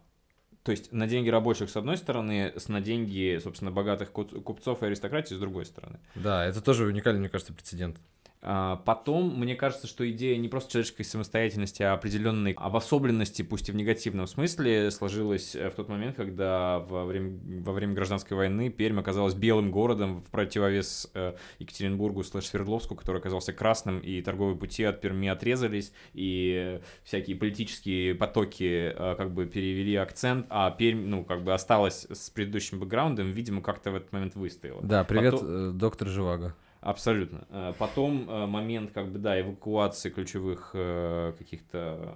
То 0.64 0.72
есть 0.72 0.92
на 0.92 1.08
деньги 1.08 1.30
рабочих 1.30 1.70
с 1.70 1.78
одной 1.78 1.98
стороны, 1.98 2.54
с 2.56 2.68
на 2.68 2.82
деньги, 2.82 3.40
собственно, 3.42 3.72
богатых 3.72 4.12
куп- 4.12 4.44
купцов 4.44 4.84
и 4.84 4.86
аристократии 4.86 5.34
с 5.34 5.40
другой 5.40 5.66
стороны. 5.66 6.00
Да, 6.16 6.46
это 6.46 6.62
тоже 6.62 6.86
уникальный, 6.86 7.20
мне 7.20 7.30
кажется, 7.30 7.54
прецедент. 7.54 7.98
А, 8.42 8.78
Потом, 8.86 9.38
мне 9.38 9.56
кажется, 9.56 9.88
что 9.88 10.10
идея 10.12 10.38
не 10.38 10.48
просто 10.48 10.72
человеческой 10.72 11.04
самостоятельности, 11.04 11.84
а 11.84 11.94
определенной 11.94 12.54
обособленности, 12.54 13.42
пусть 13.42 13.68
и 13.68 13.72
в 13.72 13.76
негативном 13.76 14.28
смысле, 14.28 14.92
сложилась 14.92 15.56
э, 15.56 15.70
в 15.70 15.74
тот 15.74 15.90
момент, 15.90 16.16
когда 16.16 16.80
во 16.80 17.06
время, 17.06 17.38
во 17.62 17.74
время 17.74 17.94
гражданской 17.94 18.38
войны 18.38 18.70
Пермь 18.70 19.00
оказалась 19.00 19.34
белым 19.34 19.72
городом 19.72 20.22
в 20.22 20.32
противовес 20.32 21.12
э, 21.14 21.34
Екатеринбургу 21.60 22.24
слэш 22.24 22.46
Свердловску, 22.46 22.96
который 22.96 23.18
оказался 23.18 23.52
красным, 23.52 24.00
и 24.00 24.22
торговые 24.22 24.58
пути 24.58 24.86
от 24.86 25.02
Перми 25.02 25.28
отрезались, 25.28 25.92
и 26.14 26.80
всякие 27.04 27.36
политические 27.36 28.16
потоки 28.16 28.94
э, 28.96 29.16
как 29.18 29.34
бы 29.34 29.48
перевели 29.48 29.96
акцент, 29.96 30.46
а 30.50 30.72
Пермь, 30.72 31.06
ну, 31.08 31.26
как 31.26 31.44
бы 31.44 31.54
осталась 31.54 32.08
с 32.10 32.30
предыдущим 32.30 32.80
бэкграундом, 32.80 33.32
видимо, 33.32 33.62
как-то 33.62 33.92
в 33.92 33.96
этот 33.96 34.14
момент 34.14 34.36
выстояла. 34.36 34.82
Да, 34.82 35.04
привет, 35.04 35.34
Потом- 35.34 35.78
доктор 35.78 36.08
Живаго. 36.08 36.56
Абсолютно. 36.82 37.46
Э, 37.50 37.74
Потом 37.78 38.30
э, 38.30 38.46
момент, 38.46 38.92
как 38.92 39.12
бы, 39.12 39.20
да, 39.20 39.40
эвакуации 39.40 40.10
ключевых 40.10 40.72
э, 40.74 41.34
каких-то 41.38 42.16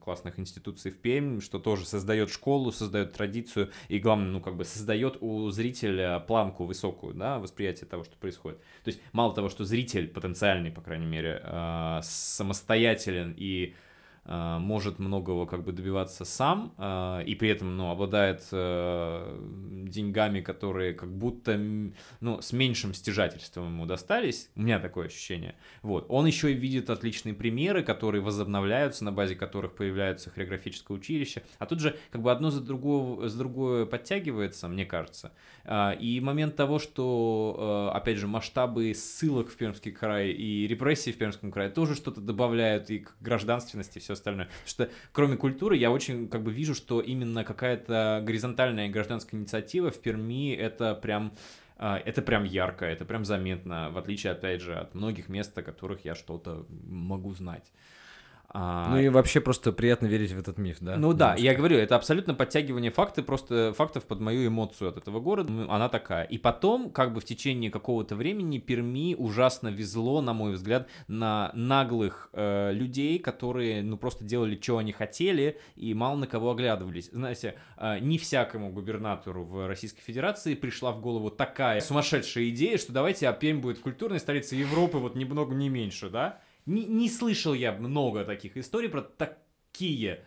классных 0.00 0.40
институций 0.40 0.90
в 0.90 0.98
Пермь, 0.98 1.40
что 1.40 1.60
тоже 1.60 1.86
создает 1.86 2.30
школу, 2.30 2.72
создает 2.72 3.12
традицию 3.12 3.70
и, 3.88 4.00
главное, 4.00 4.28
ну, 4.28 4.40
как 4.40 4.56
бы 4.56 4.64
создает 4.64 5.18
у 5.20 5.48
зрителя 5.50 6.18
планку 6.18 6.64
высокую, 6.64 7.14
да, 7.14 7.38
восприятие 7.38 7.86
того, 7.88 8.02
что 8.02 8.16
происходит. 8.16 8.58
То 8.82 8.88
есть, 8.88 9.00
мало 9.12 9.34
того, 9.34 9.48
что 9.48 9.64
зритель 9.64 10.08
потенциальный, 10.08 10.72
по 10.72 10.80
крайней 10.80 11.06
мере, 11.06 11.40
самостоятелен 12.02 13.34
и 13.36 13.74
может 14.24 15.00
многого 15.00 15.46
как 15.46 15.64
бы 15.64 15.72
добиваться 15.72 16.24
сам 16.24 16.72
э, 16.78 17.24
и 17.26 17.34
при 17.34 17.48
этом 17.48 17.76
ну 17.76 17.90
обладает 17.90 18.46
э, 18.52 19.38
деньгами 19.88 20.40
которые 20.40 20.94
как 20.94 21.12
будто 21.12 21.58
ну 22.20 22.40
с 22.40 22.52
меньшим 22.52 22.94
стяжательством 22.94 23.66
ему 23.66 23.84
достались. 23.84 24.48
У 24.54 24.62
меня 24.62 24.78
такое 24.78 25.06
ощущение. 25.06 25.56
Вот. 25.82 26.06
Он 26.08 26.26
еще 26.26 26.52
и 26.52 26.54
видит 26.54 26.88
отличные 26.88 27.34
примеры 27.34 27.82
которые 27.82 28.22
возобновляются 28.22 29.04
на 29.04 29.10
базе 29.10 29.34
которых 29.34 29.74
появляются 29.74 30.30
хореографическое 30.30 30.96
училище. 30.96 31.42
А 31.58 31.66
тут 31.66 31.80
же 31.80 31.96
как 32.10 32.22
бы 32.22 32.30
одно 32.30 32.50
за 32.50 32.60
другое 32.60 33.28
за 33.28 33.38
другое 33.38 33.86
подтягивается 33.86 34.68
мне 34.68 34.86
кажется. 34.86 35.32
А, 35.64 35.92
и 35.92 36.20
момент 36.20 36.54
того 36.54 36.78
что 36.78 37.90
э, 37.92 37.96
опять 37.96 38.18
же 38.18 38.28
масштабы 38.28 38.94
ссылок 38.94 39.48
в 39.48 39.56
Пермский 39.56 39.90
край 39.90 40.30
и 40.30 40.68
репрессии 40.68 41.10
в 41.10 41.18
Пермском 41.18 41.50
крае 41.50 41.70
тоже 41.70 41.96
что-то 41.96 42.20
добавляют 42.20 42.88
и 42.90 43.00
к 43.00 43.16
гражданственности 43.20 43.98
все 43.98 44.11
все 44.14 44.20
остальное. 44.20 44.46
Потому 44.46 44.66
что 44.66 44.90
кроме 45.12 45.36
культуры 45.36 45.76
я 45.76 45.90
очень 45.90 46.28
как 46.28 46.42
бы 46.42 46.52
вижу, 46.52 46.74
что 46.74 47.00
именно 47.00 47.44
какая-то 47.44 48.22
горизонтальная 48.24 48.88
гражданская 48.88 49.40
инициатива 49.40 49.90
в 49.90 50.00
Перми 50.00 50.54
это 50.54 50.94
прям 50.94 51.32
а, 51.76 51.98
это 51.98 52.22
прям 52.22 52.44
ярко, 52.44 52.84
это 52.84 53.04
прям 53.04 53.24
заметно, 53.24 53.90
в 53.90 53.98
отличие, 53.98 54.32
опять 54.32 54.60
же, 54.60 54.74
от 54.74 54.94
многих 54.94 55.28
мест, 55.28 55.56
о 55.58 55.62
которых 55.62 56.04
я 56.04 56.14
что-то 56.14 56.64
могу 56.68 57.34
знать. 57.34 57.72
А, 58.54 58.90
Ну 58.90 58.98
и 58.98 59.08
вообще 59.08 59.40
просто 59.40 59.72
приятно 59.72 60.06
верить 60.06 60.32
в 60.32 60.38
этот 60.38 60.58
миф, 60.58 60.76
да? 60.80 60.96
ну 60.96 61.12
да, 61.12 61.28
Немножко. 61.28 61.42
я 61.42 61.54
говорю, 61.54 61.76
это 61.78 61.96
абсолютно 61.96 62.34
подтягивание 62.34 62.90
факты, 62.90 63.22
просто 63.22 63.72
фактов 63.72 64.04
под 64.04 64.20
мою 64.20 64.46
эмоцию 64.46 64.90
от 64.90 64.98
этого 64.98 65.20
города, 65.20 65.50
ну, 65.50 65.70
она 65.70 65.88
такая. 65.88 66.24
И 66.24 66.36
потом, 66.36 66.90
как 66.90 67.14
бы 67.14 67.20
в 67.20 67.24
течение 67.24 67.70
какого-то 67.70 68.14
времени 68.14 68.58
Перми 68.58 69.14
ужасно 69.14 69.68
везло, 69.68 70.20
на 70.20 70.34
мой 70.34 70.52
взгляд, 70.52 70.88
на 71.08 71.50
наглых 71.54 72.28
э, 72.32 72.72
людей, 72.72 73.18
которые, 73.18 73.82
ну, 73.82 73.96
просто 73.96 74.24
делали, 74.24 74.58
что 74.60 74.78
они 74.78 74.92
хотели, 74.92 75.58
и 75.76 75.94
мало 75.94 76.16
на 76.16 76.26
кого 76.26 76.50
оглядывались. 76.50 77.08
Знаете, 77.10 77.54
э, 77.78 78.00
не 78.00 78.18
всякому 78.18 78.70
губернатору 78.70 79.44
в 79.44 79.66
Российской 79.66 80.02
Федерации 80.02 80.54
пришла 80.54 80.92
в 80.92 81.00
голову 81.00 81.30
такая 81.30 81.80
сумасшедшая 81.80 82.50
идея, 82.50 82.76
что 82.76 82.92
давайте, 82.92 83.28
а 83.28 83.32
Пермь 83.32 83.60
будет 83.60 83.78
культурной 83.78 84.20
столицей 84.20 84.58
Европы, 84.58 84.98
вот 84.98 85.16
ни 85.16 85.24
много, 85.24 85.54
ни 85.54 85.68
меньше, 85.68 86.10
да? 86.10 86.40
Не, 86.66 86.84
не 86.84 87.08
слышал 87.08 87.54
я 87.54 87.72
много 87.72 88.24
таких 88.24 88.56
историй 88.56 88.88
про 88.88 89.02
такие 89.02 90.24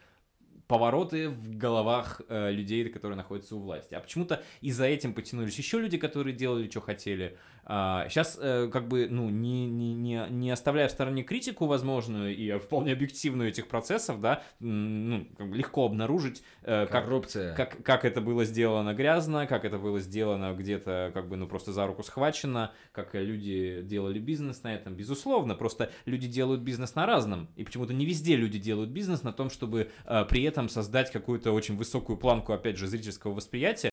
повороты 0.67 1.29
в 1.29 1.57
головах 1.57 2.21
э, 2.27 2.51
людей, 2.51 2.87
которые 2.89 3.17
находятся 3.17 3.55
у 3.55 3.59
власти. 3.59 3.93
А 3.95 3.99
почему-то 3.99 4.41
и 4.61 4.71
за 4.71 4.85
этим 4.85 5.13
потянулись 5.13 5.57
еще 5.57 5.79
люди, 5.79 5.97
которые 5.97 6.35
делали, 6.35 6.69
что 6.69 6.81
хотели. 6.81 7.37
А, 7.67 8.07
сейчас, 8.09 8.37
э, 8.39 8.69
как 8.71 8.87
бы, 8.87 9.07
ну, 9.09 9.29
не, 9.29 9.65
не, 9.65 9.95
не, 9.95 10.23
не 10.29 10.51
оставляя 10.51 10.87
в 10.87 10.91
стороне 10.91 11.23
критику 11.23 11.65
возможную 11.65 12.35
и 12.35 12.59
вполне 12.59 12.93
объективную 12.93 13.49
этих 13.49 13.67
процессов, 13.67 14.21
да, 14.21 14.43
ну, 14.59 15.25
как 15.35 15.49
бы 15.49 15.57
легко 15.57 15.85
обнаружить, 15.85 16.43
э, 16.61 16.85
как, 16.85 17.05
Коррупция. 17.05 17.55
как, 17.55 17.81
как 17.83 18.05
это 18.05 18.21
было 18.21 18.45
сделано 18.45 18.93
грязно, 18.93 19.47
как 19.47 19.65
это 19.65 19.79
было 19.79 19.99
сделано 19.99 20.53
где-то, 20.53 21.09
как 21.15 21.27
бы, 21.27 21.37
ну, 21.37 21.47
просто 21.47 21.73
за 21.73 21.87
руку 21.87 22.03
схвачено, 22.03 22.71
как 22.91 23.15
люди 23.15 23.81
делали 23.81 24.19
бизнес 24.19 24.61
на 24.61 24.75
этом, 24.75 24.93
безусловно, 24.93 25.55
просто 25.55 25.89
люди 26.05 26.27
делают 26.27 26.61
бизнес 26.61 26.93
на 26.93 27.07
разном, 27.07 27.49
и 27.55 27.63
почему-то 27.63 27.93
не 27.93 28.05
везде 28.05 28.35
люди 28.35 28.59
делают 28.59 28.91
бизнес 28.91 29.23
на 29.23 29.33
том, 29.33 29.49
чтобы 29.49 29.89
э, 30.05 30.25
при 30.29 30.43
этом 30.43 30.54
создать 30.69 31.11
какую-то 31.11 31.51
очень 31.51 31.77
высокую 31.77 32.17
планку, 32.17 32.53
опять 32.53 32.77
же, 32.77 32.87
зрительского 32.87 33.33
восприятия. 33.33 33.89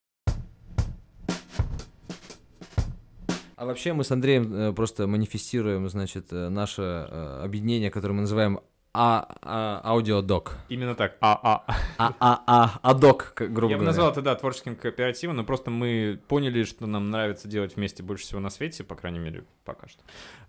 А 3.55 3.65
вообще 3.65 3.93
мы 3.93 4.03
с 4.03 4.11
Андреем 4.11 4.53
э, 4.53 4.73
просто 4.73 5.07
манифестируем, 5.07 5.87
значит, 5.87 6.33
э, 6.33 6.49
наше 6.49 6.81
э, 6.81 7.41
объединение, 7.43 7.91
которое 7.91 8.13
мы 8.13 8.21
называем 8.21 8.59
а, 8.95 9.27
а, 9.41 9.81
аудиодок. 9.85 10.57
Именно 10.69 10.93
так. 10.93 11.17
А-а. 11.19 11.63
А, 11.97 12.13
а, 12.19 12.43
а, 12.45 12.79
адок, 12.83 13.33
как, 13.33 13.51
грубо 13.51 13.71
Я 13.71 13.79
бы 13.79 13.85
назвал 13.85 14.11
это, 14.11 14.21
да, 14.21 14.35
творческим 14.35 14.75
кооперативом, 14.75 15.37
но 15.37 15.43
просто 15.43 15.71
мы 15.71 16.19
поняли, 16.27 16.63
что 16.63 16.85
нам 16.85 17.09
нравится 17.09 17.47
делать 17.47 17.75
вместе 17.75 18.03
больше 18.03 18.25
всего 18.25 18.39
на 18.39 18.51
свете, 18.51 18.83
по 18.83 18.93
крайней 18.95 19.17
мере, 19.17 19.45
пока 19.65 19.87
что. 19.87 19.99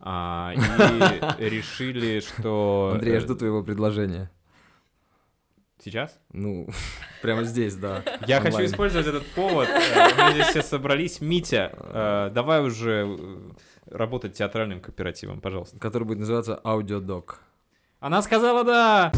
А, 0.01 0.53
и 0.53 0.59
решили, 1.49 2.21
что... 2.21 2.91
Андрей, 2.95 3.15
я 3.15 3.21
жду 3.21 3.35
твоего 3.35 3.63
предложения. 3.63 4.31
Сейчас? 5.85 6.19
Ну, 6.33 6.67
прямо 7.23 7.45
здесь, 7.45 7.75
да. 7.75 8.03
Я 8.27 8.41
хочу 8.41 8.65
использовать 8.65 9.07
этот 9.07 9.27
повод. 9.35 9.69
Э, 9.69 10.09
Мы 10.17 10.33
здесь 10.33 10.47
все 10.47 10.63
собрались. 10.63 11.21
Митя, 11.21 11.73
э, 11.77 12.31
давай 12.33 12.63
уже 12.63 13.07
э, 13.07 13.51
работать 13.91 14.33
театральным 14.33 14.81
кооперативом, 14.81 15.43
пожалуйста. 15.43 15.79
Который 15.79 16.05
будет 16.05 16.21
называться 16.21 16.59
аудиодок. 16.65 17.41
Она 18.01 18.23
сказала 18.23 18.65
да! 18.65 19.13